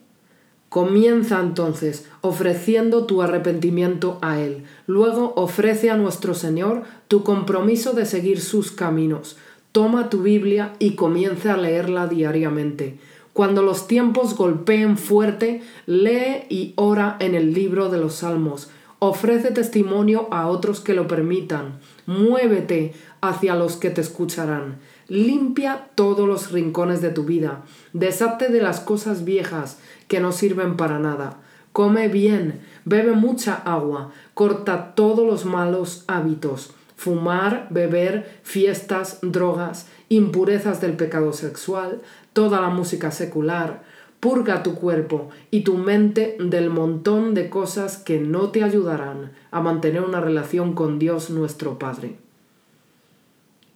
Comienza 0.72 1.38
entonces 1.38 2.06
ofreciendo 2.22 3.04
tu 3.04 3.20
arrepentimiento 3.20 4.16
a 4.22 4.40
Él. 4.40 4.64
Luego 4.86 5.34
ofrece 5.36 5.90
a 5.90 5.98
nuestro 5.98 6.32
Señor 6.32 6.84
tu 7.08 7.24
compromiso 7.24 7.92
de 7.92 8.06
seguir 8.06 8.40
sus 8.40 8.72
caminos. 8.72 9.36
Toma 9.72 10.08
tu 10.08 10.22
Biblia 10.22 10.72
y 10.78 10.94
comienza 10.94 11.52
a 11.52 11.56
leerla 11.58 12.06
diariamente. 12.06 12.96
Cuando 13.34 13.60
los 13.60 13.86
tiempos 13.86 14.34
golpeen 14.34 14.96
fuerte, 14.96 15.60
lee 15.84 16.46
y 16.48 16.72
ora 16.76 17.18
en 17.20 17.34
el 17.34 17.52
libro 17.52 17.90
de 17.90 17.98
los 17.98 18.14
Salmos. 18.14 18.70
Ofrece 18.98 19.50
testimonio 19.50 20.28
a 20.30 20.46
otros 20.46 20.80
que 20.80 20.94
lo 20.94 21.06
permitan. 21.06 21.80
Muévete 22.06 22.94
hacia 23.20 23.56
los 23.56 23.76
que 23.76 23.90
te 23.90 24.00
escucharán. 24.00 24.78
Limpia 25.12 25.88
todos 25.94 26.26
los 26.26 26.52
rincones 26.52 27.02
de 27.02 27.10
tu 27.10 27.24
vida. 27.24 27.64
Deshazte 27.92 28.48
de 28.48 28.62
las 28.62 28.80
cosas 28.80 29.26
viejas 29.26 29.78
que 30.08 30.20
no 30.20 30.32
sirven 30.32 30.78
para 30.78 30.98
nada. 30.98 31.36
Come 31.74 32.08
bien, 32.08 32.62
bebe 32.86 33.12
mucha 33.12 33.56
agua, 33.56 34.10
corta 34.32 34.94
todos 34.94 35.26
los 35.26 35.44
malos 35.44 36.04
hábitos, 36.06 36.72
fumar, 36.96 37.66
beber, 37.68 38.40
fiestas, 38.42 39.18
drogas, 39.20 39.86
impurezas 40.08 40.80
del 40.80 40.94
pecado 40.94 41.34
sexual, 41.34 42.00
toda 42.32 42.62
la 42.62 42.70
música 42.70 43.10
secular. 43.10 43.82
Purga 44.18 44.62
tu 44.62 44.76
cuerpo 44.76 45.28
y 45.50 45.60
tu 45.60 45.76
mente 45.76 46.38
del 46.40 46.70
montón 46.70 47.34
de 47.34 47.50
cosas 47.50 47.98
que 47.98 48.18
no 48.18 48.48
te 48.48 48.64
ayudarán 48.64 49.32
a 49.50 49.60
mantener 49.60 50.04
una 50.04 50.22
relación 50.22 50.72
con 50.72 50.98
Dios 50.98 51.28
nuestro 51.28 51.78
Padre. 51.78 52.16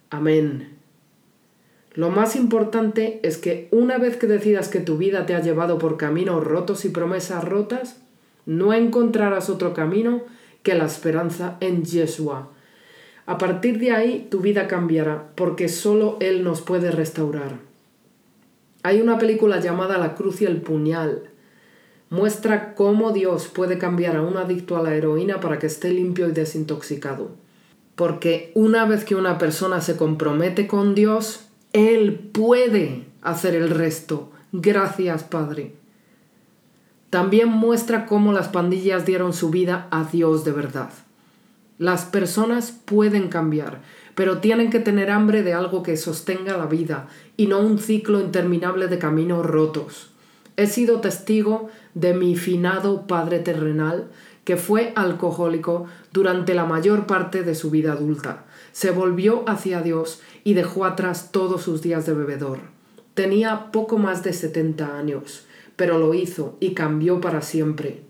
Amén. 0.09 0.76
Lo 1.97 2.11
más 2.11 2.35
importante 2.35 3.19
es 3.23 3.39
que 3.39 3.67
una 3.71 3.97
vez 3.97 4.17
que 4.17 4.27
decidas 4.27 4.67
que 4.69 4.79
tu 4.79 4.99
vida 4.99 5.25
te 5.25 5.33
ha 5.33 5.41
llevado 5.41 5.79
por 5.79 5.97
caminos 5.97 6.43
rotos 6.43 6.85
y 6.85 6.89
promesas 6.89 7.43
rotas, 7.43 7.97
no 8.45 8.71
encontrarás 8.71 9.49
otro 9.49 9.73
camino 9.73 10.21
que 10.61 10.75
la 10.75 10.85
esperanza 10.85 11.57
en 11.59 11.85
Yeshua. 11.85 12.49
A 13.25 13.39
partir 13.39 13.79
de 13.79 13.93
ahí 13.93 14.27
tu 14.29 14.41
vida 14.41 14.67
cambiará, 14.67 15.29
porque 15.33 15.69
solo 15.69 16.17
Él 16.19 16.43
nos 16.43 16.61
puede 16.61 16.91
restaurar. 16.91 17.57
Hay 18.83 19.01
una 19.01 19.17
película 19.17 19.59
llamada 19.59 19.97
La 19.97 20.13
cruz 20.13 20.43
y 20.43 20.45
el 20.45 20.61
puñal. 20.61 21.23
Muestra 22.11 22.75
cómo 22.75 23.11
Dios 23.11 23.47
puede 23.47 23.79
cambiar 23.79 24.17
a 24.17 24.21
un 24.21 24.37
adicto 24.37 24.77
a 24.77 24.83
la 24.83 24.93
heroína 24.93 25.39
para 25.39 25.57
que 25.57 25.65
esté 25.65 25.89
limpio 25.89 26.29
y 26.29 26.31
desintoxicado. 26.31 27.31
Porque 27.95 28.51
una 28.53 28.85
vez 28.85 29.03
que 29.03 29.15
una 29.15 29.39
persona 29.39 29.81
se 29.81 29.97
compromete 29.97 30.67
con 30.67 30.93
Dios, 30.93 31.46
él 31.73 32.13
puede 32.33 33.05
hacer 33.21 33.55
el 33.55 33.69
resto. 33.69 34.31
Gracias, 34.51 35.23
Padre. 35.23 35.75
También 37.09 37.49
muestra 37.49 38.05
cómo 38.05 38.33
las 38.33 38.49
pandillas 38.49 39.05
dieron 39.05 39.33
su 39.33 39.49
vida 39.49 39.87
a 39.91 40.03
Dios 40.03 40.43
de 40.43 40.51
verdad. 40.51 40.89
Las 41.77 42.05
personas 42.05 42.71
pueden 42.71 43.27
cambiar, 43.27 43.81
pero 44.15 44.39
tienen 44.39 44.69
que 44.69 44.79
tener 44.79 45.11
hambre 45.11 45.43
de 45.43 45.53
algo 45.53 45.83
que 45.83 45.95
sostenga 45.95 46.57
la 46.57 46.65
vida 46.65 47.07
y 47.37 47.47
no 47.47 47.59
un 47.59 47.77
ciclo 47.77 48.19
interminable 48.19 48.87
de 48.87 48.97
caminos 48.97 49.45
rotos. 49.45 50.09
He 50.55 50.65
sido 50.65 51.01
testigo 51.01 51.69
de 51.93 52.15
mi 52.15 52.35
finado 52.35 53.05
padre 53.05 53.39
terrenal, 53.39 54.07
que 54.43 54.57
fue 54.57 54.91
alcohólico 54.95 55.85
durante 56.11 56.55
la 56.55 56.65
mayor 56.65 57.05
parte 57.05 57.43
de 57.43 57.53
su 57.53 57.69
vida 57.69 57.91
adulta. 57.91 58.46
Se 58.77 58.91
volvió 58.91 59.43
hacia 59.49 59.81
Dios 59.81 60.21
y 60.43 60.53
dejó 60.53 60.85
atrás 60.85 61.31
todos 61.31 61.63
sus 61.63 61.81
días 61.81 62.05
de 62.05 62.13
bebedor. 62.13 62.59
Tenía 63.15 63.71
poco 63.71 63.97
más 63.97 64.21
de 64.21 64.33
70 64.33 64.95
años, 64.95 65.47
pero 65.75 65.97
lo 65.97 66.13
hizo 66.13 66.57
y 66.59 66.75
cambió 66.75 67.19
para 67.19 67.41
siempre. 67.41 68.03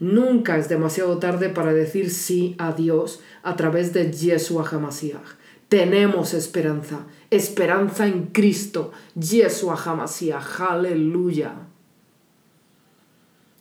Nunca 0.00 0.56
es 0.56 0.70
demasiado 0.70 1.18
tarde 1.18 1.50
para 1.50 1.74
decir 1.74 2.08
sí 2.08 2.54
a 2.56 2.72
Dios 2.72 3.20
a 3.42 3.54
través 3.54 3.92
de 3.92 4.10
Yeshua 4.10 4.66
HaMashiach. 4.66 5.36
Tenemos 5.68 6.32
esperanza, 6.32 7.00
esperanza 7.28 8.06
en 8.06 8.28
Cristo, 8.28 8.92
Yeshua 9.16 9.76
HaMashiach, 9.76 10.62
aleluya. 10.62 11.56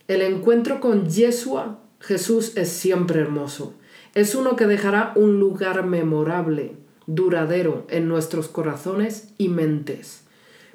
El 0.07 0.21
encuentro 0.21 0.79
con 0.79 1.09
Yeshua, 1.09 1.79
Jesús, 1.99 2.55
es 2.55 2.69
siempre 2.69 3.19
hermoso. 3.19 3.73
Es 4.13 4.35
uno 4.35 4.55
que 4.55 4.67
dejará 4.67 5.13
un 5.15 5.39
lugar 5.39 5.85
memorable, 5.85 6.75
duradero 7.07 7.85
en 7.89 8.07
nuestros 8.07 8.47
corazones 8.47 9.33
y 9.37 9.49
mentes 9.49 10.25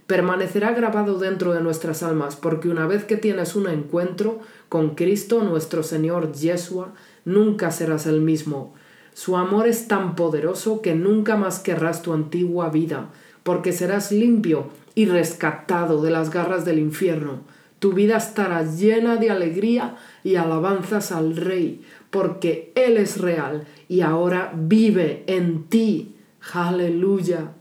permanecerá 0.07 0.73
grabado 0.73 1.19
dentro 1.19 1.53
de 1.53 1.61
nuestras 1.61 2.03
almas, 2.03 2.37
porque 2.37 2.69
una 2.69 2.87
vez 2.87 3.05
que 3.05 3.17
tienes 3.17 3.57
un 3.57 3.69
encuentro 3.69 4.39
con 4.69 4.95
Cristo 4.95 5.43
nuestro 5.43 5.83
Señor 5.83 6.33
Yeshua, 6.33 6.95
nunca 7.25 7.71
serás 7.71 8.07
el 8.07 8.21
mismo. 8.21 8.75
Su 9.15 9.37
amor 9.37 9.67
es 9.67 9.89
tan 9.89 10.15
poderoso 10.15 10.81
que 10.81 10.95
nunca 10.95 11.37
más 11.37 11.59
querrás 11.59 12.03
tu 12.03 12.13
antigua 12.13 12.71
vida, 12.71 13.11
porque 13.43 13.73
serás 13.73 14.13
limpio 14.13 14.69
y 14.95 15.07
rescatado 15.07 16.03
de 16.03 16.11
las 16.11 16.31
garras 16.31 16.65
del 16.65 16.79
infierno. 16.79 17.41
Tu 17.79 17.93
vida 17.93 18.17
estará 18.17 18.63
llena 18.63 19.17
de 19.17 19.31
alegría 19.31 19.97
y 20.25 20.37
alabanzas 20.37 21.13
al 21.13 21.37
Rey, 21.37 21.83
porque 22.11 22.73
Él 22.75 22.97
es 22.97 23.21
real 23.21 23.67
y 23.89 24.01
ahora 24.01 24.53
vive 24.55 25.25
en 25.27 25.65
ti. 25.65 26.17
Aleluya. 26.53 27.53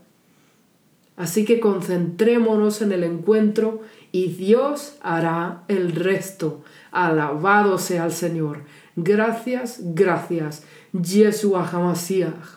Así 1.16 1.44
que 1.44 1.60
concentrémonos 1.60 2.82
en 2.82 2.92
el 2.92 3.04
encuentro 3.04 3.82
y 4.12 4.28
Dios 4.28 4.96
hará 5.02 5.62
el 5.68 5.92
resto. 5.92 6.62
Alabado 6.92 7.78
sea 7.78 8.04
el 8.04 8.12
Señor. 8.12 8.64
Gracias, 8.96 9.80
gracias. 9.82 10.64
Yeshua 10.92 11.66
HaMashiach. 11.66 12.55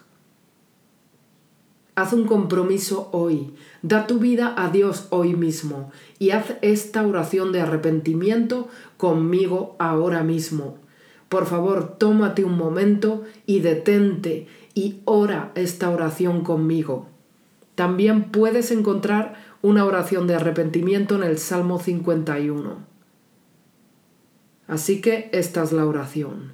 Haz 2.00 2.14
un 2.14 2.24
compromiso 2.24 3.10
hoy. 3.12 3.52
Da 3.82 4.08
tu 4.08 4.20
vida 4.20 4.54
a 4.56 4.70
Dios 4.70 5.08
hoy 5.10 5.36
mismo 5.36 5.92
y 6.18 6.30
haz 6.30 6.54
esta 6.62 7.06
oración 7.06 7.52
de 7.52 7.60
arrepentimiento 7.60 8.70
conmigo 8.96 9.76
ahora 9.80 10.24
mismo. 10.24 10.78
Por 11.28 11.46
favor, 11.46 11.98
tómate 11.98 12.46
un 12.46 12.58
momento 12.58 13.26
y 13.46 13.60
detente 13.60 14.48
y 14.74 15.02
ora 15.04 15.52
esta 15.56 15.90
oración 15.90 16.46
conmigo. 16.46 17.08
También 17.76 18.32
puedes 18.32 18.72
encontrar 18.72 19.34
una 19.62 19.84
oración 19.84 20.26
de 20.26 20.36
arrepentimiento 20.36 21.16
en 21.16 21.24
el 21.24 21.38
Salmo 21.38 21.80
51. 21.80 22.78
Así 24.68 25.02
que 25.02 25.30
esta 25.34 25.64
es 25.64 25.74
la 25.74 25.86
oración. 25.86 26.54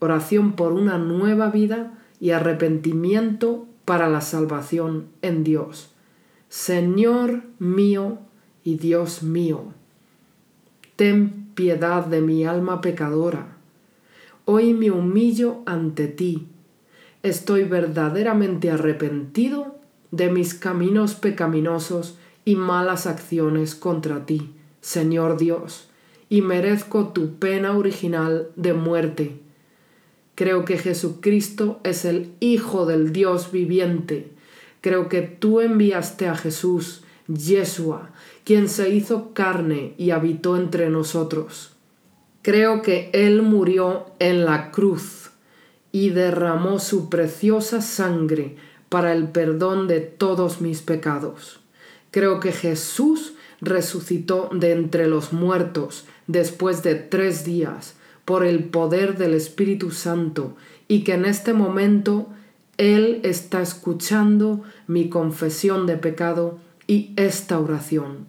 Oración 0.00 0.54
por 0.54 0.72
una 0.72 0.98
nueva 0.98 1.48
vida 1.48 1.96
y 2.18 2.30
arrepentimiento 2.30 3.68
para 3.84 4.08
la 4.08 4.20
salvación 4.20 5.08
en 5.22 5.44
Dios. 5.44 5.92
Señor 6.48 7.42
mío 7.58 8.18
y 8.64 8.76
Dios 8.76 9.22
mío, 9.22 9.72
ten 10.96 11.50
piedad 11.54 12.06
de 12.06 12.20
mi 12.20 12.44
alma 12.44 12.80
pecadora. 12.80 13.56
Hoy 14.44 14.74
me 14.74 14.90
humillo 14.90 15.58
ante 15.66 16.08
ti. 16.08 16.48
Estoy 17.22 17.64
verdaderamente 17.64 18.70
arrepentido 18.70 19.76
de 20.10 20.30
mis 20.30 20.54
caminos 20.54 21.14
pecaminosos 21.14 22.18
y 22.44 22.56
malas 22.56 23.06
acciones 23.06 23.74
contra 23.74 24.26
ti, 24.26 24.50
Señor 24.80 25.38
Dios, 25.38 25.88
y 26.28 26.42
merezco 26.42 27.08
tu 27.08 27.36
pena 27.36 27.76
original 27.76 28.48
de 28.56 28.74
muerte. 28.74 29.41
Creo 30.34 30.64
que 30.64 30.78
Jesucristo 30.78 31.80
es 31.84 32.04
el 32.04 32.32
Hijo 32.40 32.86
del 32.86 33.12
Dios 33.12 33.52
viviente. 33.52 34.30
Creo 34.80 35.08
que 35.08 35.22
tú 35.22 35.60
enviaste 35.60 36.26
a 36.26 36.34
Jesús, 36.34 37.04
Yeshua, 37.28 38.10
quien 38.44 38.68
se 38.68 38.90
hizo 38.90 39.34
carne 39.34 39.94
y 39.98 40.10
habitó 40.10 40.56
entre 40.56 40.88
nosotros. 40.88 41.72
Creo 42.42 42.82
que 42.82 43.10
Él 43.12 43.42
murió 43.42 44.06
en 44.18 44.44
la 44.44 44.70
cruz 44.70 45.30
y 45.92 46.08
derramó 46.08 46.78
su 46.78 47.10
preciosa 47.10 47.82
sangre 47.82 48.56
para 48.88 49.12
el 49.12 49.28
perdón 49.28 49.86
de 49.86 50.00
todos 50.00 50.60
mis 50.60 50.80
pecados. 50.80 51.60
Creo 52.10 52.40
que 52.40 52.52
Jesús 52.52 53.34
resucitó 53.60 54.50
de 54.52 54.72
entre 54.72 55.06
los 55.06 55.32
muertos 55.32 56.04
después 56.26 56.82
de 56.82 56.94
tres 56.94 57.44
días 57.44 57.94
por 58.24 58.44
el 58.44 58.64
poder 58.64 59.16
del 59.18 59.34
Espíritu 59.34 59.90
Santo 59.90 60.56
y 60.88 61.04
que 61.04 61.14
en 61.14 61.24
este 61.24 61.52
momento 61.52 62.28
Él 62.76 63.20
está 63.24 63.62
escuchando 63.62 64.62
mi 64.86 65.08
confesión 65.08 65.86
de 65.86 65.96
pecado 65.96 66.58
y 66.86 67.12
esta 67.16 67.58
oración. 67.58 68.26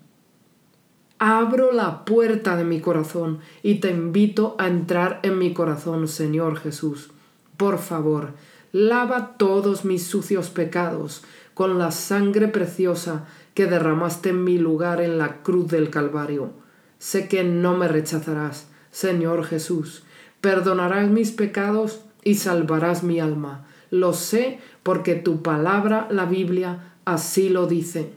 Abro 1.19 1.71
la 1.71 2.03
puerta 2.05 2.57
de 2.57 2.65
mi 2.65 2.81
corazón 2.81 3.39
y 3.61 3.75
te 3.75 3.91
invito 3.91 4.55
a 4.59 4.67
entrar 4.67 5.19
en 5.23 5.37
mi 5.39 5.53
corazón, 5.53 6.07
Señor 6.07 6.57
Jesús. 6.57 7.11
Por 7.55 7.79
favor, 7.79 8.33
lava 8.73 9.37
todos 9.37 9.85
mis 9.85 10.05
sucios 10.05 10.49
pecados 10.49 11.23
con 11.53 11.77
la 11.77 11.91
sangre 11.91 12.47
preciosa 12.47 13.25
que 13.53 13.67
derramaste 13.67 14.29
en 14.29 14.43
mi 14.43 14.57
lugar 14.57 14.99
en 14.99 15.17
la 15.17 15.43
cruz 15.43 15.67
del 15.69 15.89
Calvario. 15.89 16.51
Sé 16.97 17.27
que 17.27 17.43
no 17.43 17.77
me 17.77 17.87
rechazarás, 17.87 18.67
Señor 18.93 19.43
Jesús. 19.43 20.03
Perdonarás 20.39 21.09
mis 21.09 21.31
pecados 21.31 21.99
y 22.23 22.35
salvarás 22.35 23.03
mi 23.03 23.19
alma. 23.19 23.65
Lo 23.91 24.13
sé 24.13 24.59
porque 24.83 25.15
tu 25.15 25.41
palabra, 25.41 26.07
la 26.09 26.25
Biblia, 26.25 26.93
así 27.03 27.49
lo 27.49 27.67
dice. 27.67 28.13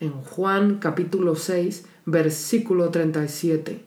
En 0.00 0.10
Juan 0.10 0.78
capítulo 0.80 1.36
6, 1.36 1.86
versículo 2.06 2.90
37. 2.90 3.84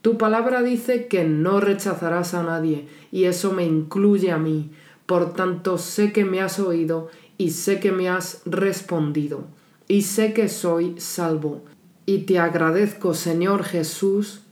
Tu 0.00 0.16
palabra 0.16 0.62
dice 0.62 1.08
que 1.08 1.24
no 1.24 1.60
rechazarás 1.60 2.32
a 2.32 2.42
nadie, 2.42 2.88
y 3.12 3.24
eso 3.24 3.52
me 3.52 3.66
incluye 3.66 4.32
a 4.32 4.38
mí. 4.38 4.70
Por 5.04 5.34
tanto, 5.34 5.76
sé 5.76 6.12
que 6.12 6.24
me 6.24 6.40
has 6.40 6.58
oído 6.58 7.10
y 7.36 7.50
sé 7.50 7.80
que 7.80 7.92
me 7.92 8.08
has 8.08 8.40
respondido 8.46 9.44
y 9.88 10.02
sé 10.02 10.32
que 10.32 10.48
soy 10.48 10.94
salvo. 10.98 11.62
Y 12.06 12.18
te 12.20 12.38
agradezco, 12.38 13.14
Señor 13.14 13.64
Jesús, 13.64 14.43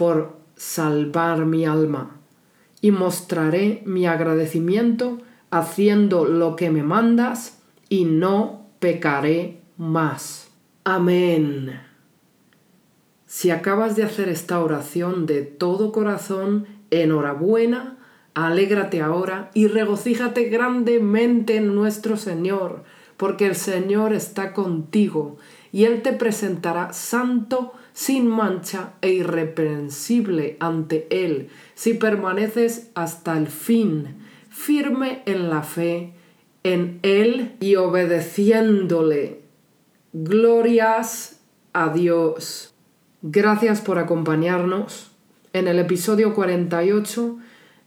por 0.00 0.38
salvar 0.56 1.44
mi 1.44 1.66
alma. 1.66 2.16
Y 2.80 2.90
mostraré 2.90 3.82
mi 3.84 4.06
agradecimiento 4.06 5.18
haciendo 5.50 6.24
lo 6.24 6.56
que 6.56 6.70
me 6.70 6.82
mandas 6.82 7.60
y 7.90 8.06
no 8.06 8.66
pecaré 8.78 9.60
más. 9.76 10.48
Amén. 10.84 11.82
Si 13.26 13.50
acabas 13.50 13.94
de 13.94 14.04
hacer 14.04 14.30
esta 14.30 14.60
oración 14.60 15.26
de 15.26 15.42
todo 15.42 15.92
corazón, 15.92 16.64
enhorabuena 16.90 17.98
Alégrate 18.34 19.02
ahora 19.02 19.50
y 19.52 19.66
regocíjate 19.66 20.44
grandemente 20.44 21.56
en 21.56 21.74
nuestro 21.74 22.16
Señor, 22.16 22.84
porque 23.16 23.46
el 23.46 23.56
Señor 23.56 24.14
está 24.14 24.54
contigo, 24.54 25.36
y 25.72 25.84
Él 25.84 26.02
te 26.02 26.12
presentará 26.12 26.92
santo, 26.92 27.72
sin 27.92 28.28
mancha 28.28 28.94
e 29.02 29.10
irreprensible 29.10 30.56
ante 30.60 31.06
Él, 31.10 31.48
si 31.74 31.94
permaneces 31.94 32.90
hasta 32.94 33.36
el 33.36 33.46
fin, 33.46 34.16
firme 34.48 35.22
en 35.26 35.50
la 35.50 35.62
fe, 35.62 36.12
en 36.62 36.98
Él 37.02 37.56
y 37.60 37.76
obedeciéndole. 37.76 39.40
Glorias 40.12 41.40
a 41.72 41.92
Dios. 41.92 42.74
Gracias 43.22 43.80
por 43.80 43.98
acompañarnos 43.98 45.10
en 45.52 45.68
el 45.68 45.78
episodio 45.78 46.34
48 46.34 47.38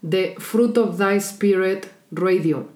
de 0.01 0.36
Fruit 0.38 0.77
of 0.77 0.97
Thy 0.97 1.17
Spirit 1.17 1.86
Radio. 2.11 2.67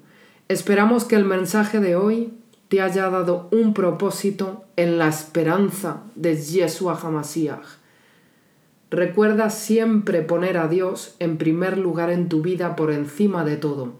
Esperamos 0.47 1.03
que 1.03 1.15
el 1.15 1.25
mensaje 1.25 1.79
de 1.79 1.95
hoy 1.95 2.33
te 2.69 2.81
haya 2.81 3.09
dado 3.09 3.47
un 3.51 3.73
propósito 3.73 4.65
en 4.75 4.97
la 4.97 5.07
esperanza 5.07 6.03
de 6.15 6.35
Yeshua 6.35 6.99
HaMashiach. 7.01 7.65
Recuerda 8.89 9.49
siempre 9.49 10.21
poner 10.21 10.57
a 10.57 10.67
Dios 10.67 11.15
en 11.19 11.37
primer 11.37 11.77
lugar 11.77 12.09
en 12.09 12.29
tu 12.29 12.41
vida 12.41 12.75
por 12.75 12.91
encima 12.91 13.43
de 13.43 13.57
todo. 13.57 13.93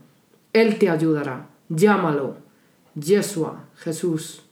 Él 0.54 0.80
te 0.80 0.90
ayudará. 0.90 1.48
Llámalo. 1.70 2.38
Yeshua, 2.96 3.66
Jesús. 3.76 4.44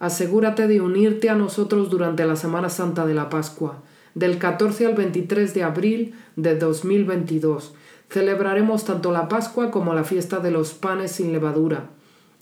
Asegúrate 0.00 0.68
de 0.68 0.80
unirte 0.80 1.30
a 1.30 1.34
nosotros 1.34 1.90
durante 1.90 2.24
la 2.24 2.36
Semana 2.36 2.68
Santa 2.68 3.06
de 3.06 3.14
la 3.14 3.28
Pascua, 3.28 3.82
del 4.14 4.38
14 4.38 4.86
al 4.86 4.94
23 4.94 5.54
de 5.54 5.62
abril 5.62 6.14
de 6.36 6.56
2022. 6.56 7.74
Celebraremos 8.10 8.84
tanto 8.84 9.12
la 9.12 9.28
Pascua 9.28 9.70
como 9.70 9.94
la 9.94 10.04
fiesta 10.04 10.40
de 10.40 10.50
los 10.50 10.72
panes 10.74 11.12
sin 11.12 11.32
levadura. 11.32 11.90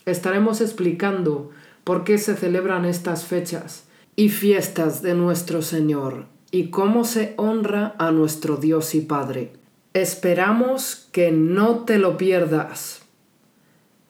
Estaremos 0.07 0.61
explicando 0.61 1.51
por 1.83 2.05
qué 2.05 2.19
se 2.19 2.37
celebran 2.37 2.85
estas 2.85 3.25
fechas 3.25 3.89
y 4.15 4.29
fiestas 4.29 5.03
de 5.03 5.15
nuestro 5.15 5.63
Señor 5.63 6.27
y 6.53 6.71
cómo 6.71 7.05
se 7.05 7.35
honra 7.37 7.97
a 7.99 8.13
nuestro 8.13 8.57
Dios 8.57 8.95
y 8.95 9.01
Padre. 9.01 9.53
Esperamos 9.95 11.09
que 11.11 11.33
no 11.33 11.81
te 11.81 11.99
lo 11.99 12.17
pierdas. 12.17 13.03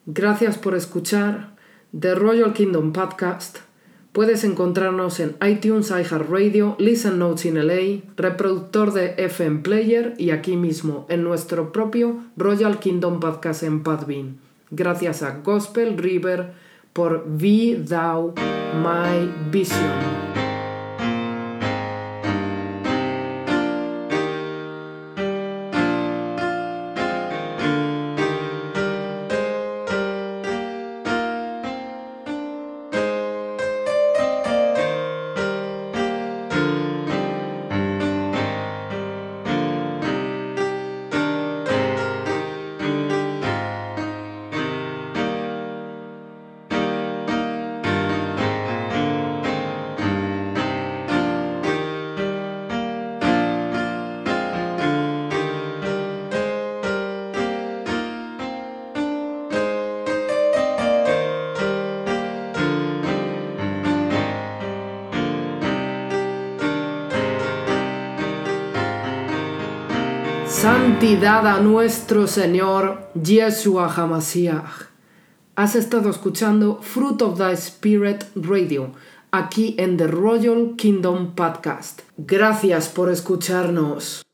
Gracias 0.04 0.58
por 0.58 0.74
escuchar 0.74 1.56
The 1.98 2.14
Royal 2.14 2.52
Kingdom 2.52 2.92
Podcast. 2.92 3.58
Puedes 4.12 4.44
encontrarnos 4.44 5.18
en 5.18 5.36
iTunes, 5.46 5.90
iHeartRadio, 5.90 6.76
Listen 6.78 7.18
Notes 7.18 7.46
in 7.46 7.66
LA, 7.66 8.02
reproductor 8.16 8.92
de 8.92 9.14
FM 9.16 9.60
Player 9.60 10.14
y 10.18 10.30
aquí 10.30 10.56
mismo 10.56 11.06
en 11.08 11.24
nuestro 11.24 11.72
propio 11.72 12.22
Royal 12.36 12.80
Kingdom 12.80 13.18
Podcast 13.18 13.62
en 13.62 13.82
Podbean. 13.82 14.45
Gracias 14.76 15.22
a 15.22 15.30
Gospel 15.38 15.96
River 15.96 16.52
por 16.92 17.24
Be 17.26 17.82
Thou 17.88 18.34
My 18.74 19.50
Vision. 19.50 20.25
Santidad 71.06 71.46
a 71.46 71.60
nuestro 71.60 72.26
Señor 72.26 73.12
Yeshua 73.14 73.88
HaMashiach. 73.88 74.88
Has 75.54 75.76
estado 75.76 76.10
escuchando 76.10 76.80
Fruit 76.82 77.22
of 77.22 77.38
the 77.38 77.52
Spirit 77.52 78.24
Radio 78.34 78.90
aquí 79.30 79.76
en 79.78 79.98
The 79.98 80.08
Royal 80.08 80.74
Kingdom 80.76 81.36
Podcast. 81.36 82.00
Gracias 82.16 82.88
por 82.88 83.08
escucharnos. 83.12 84.25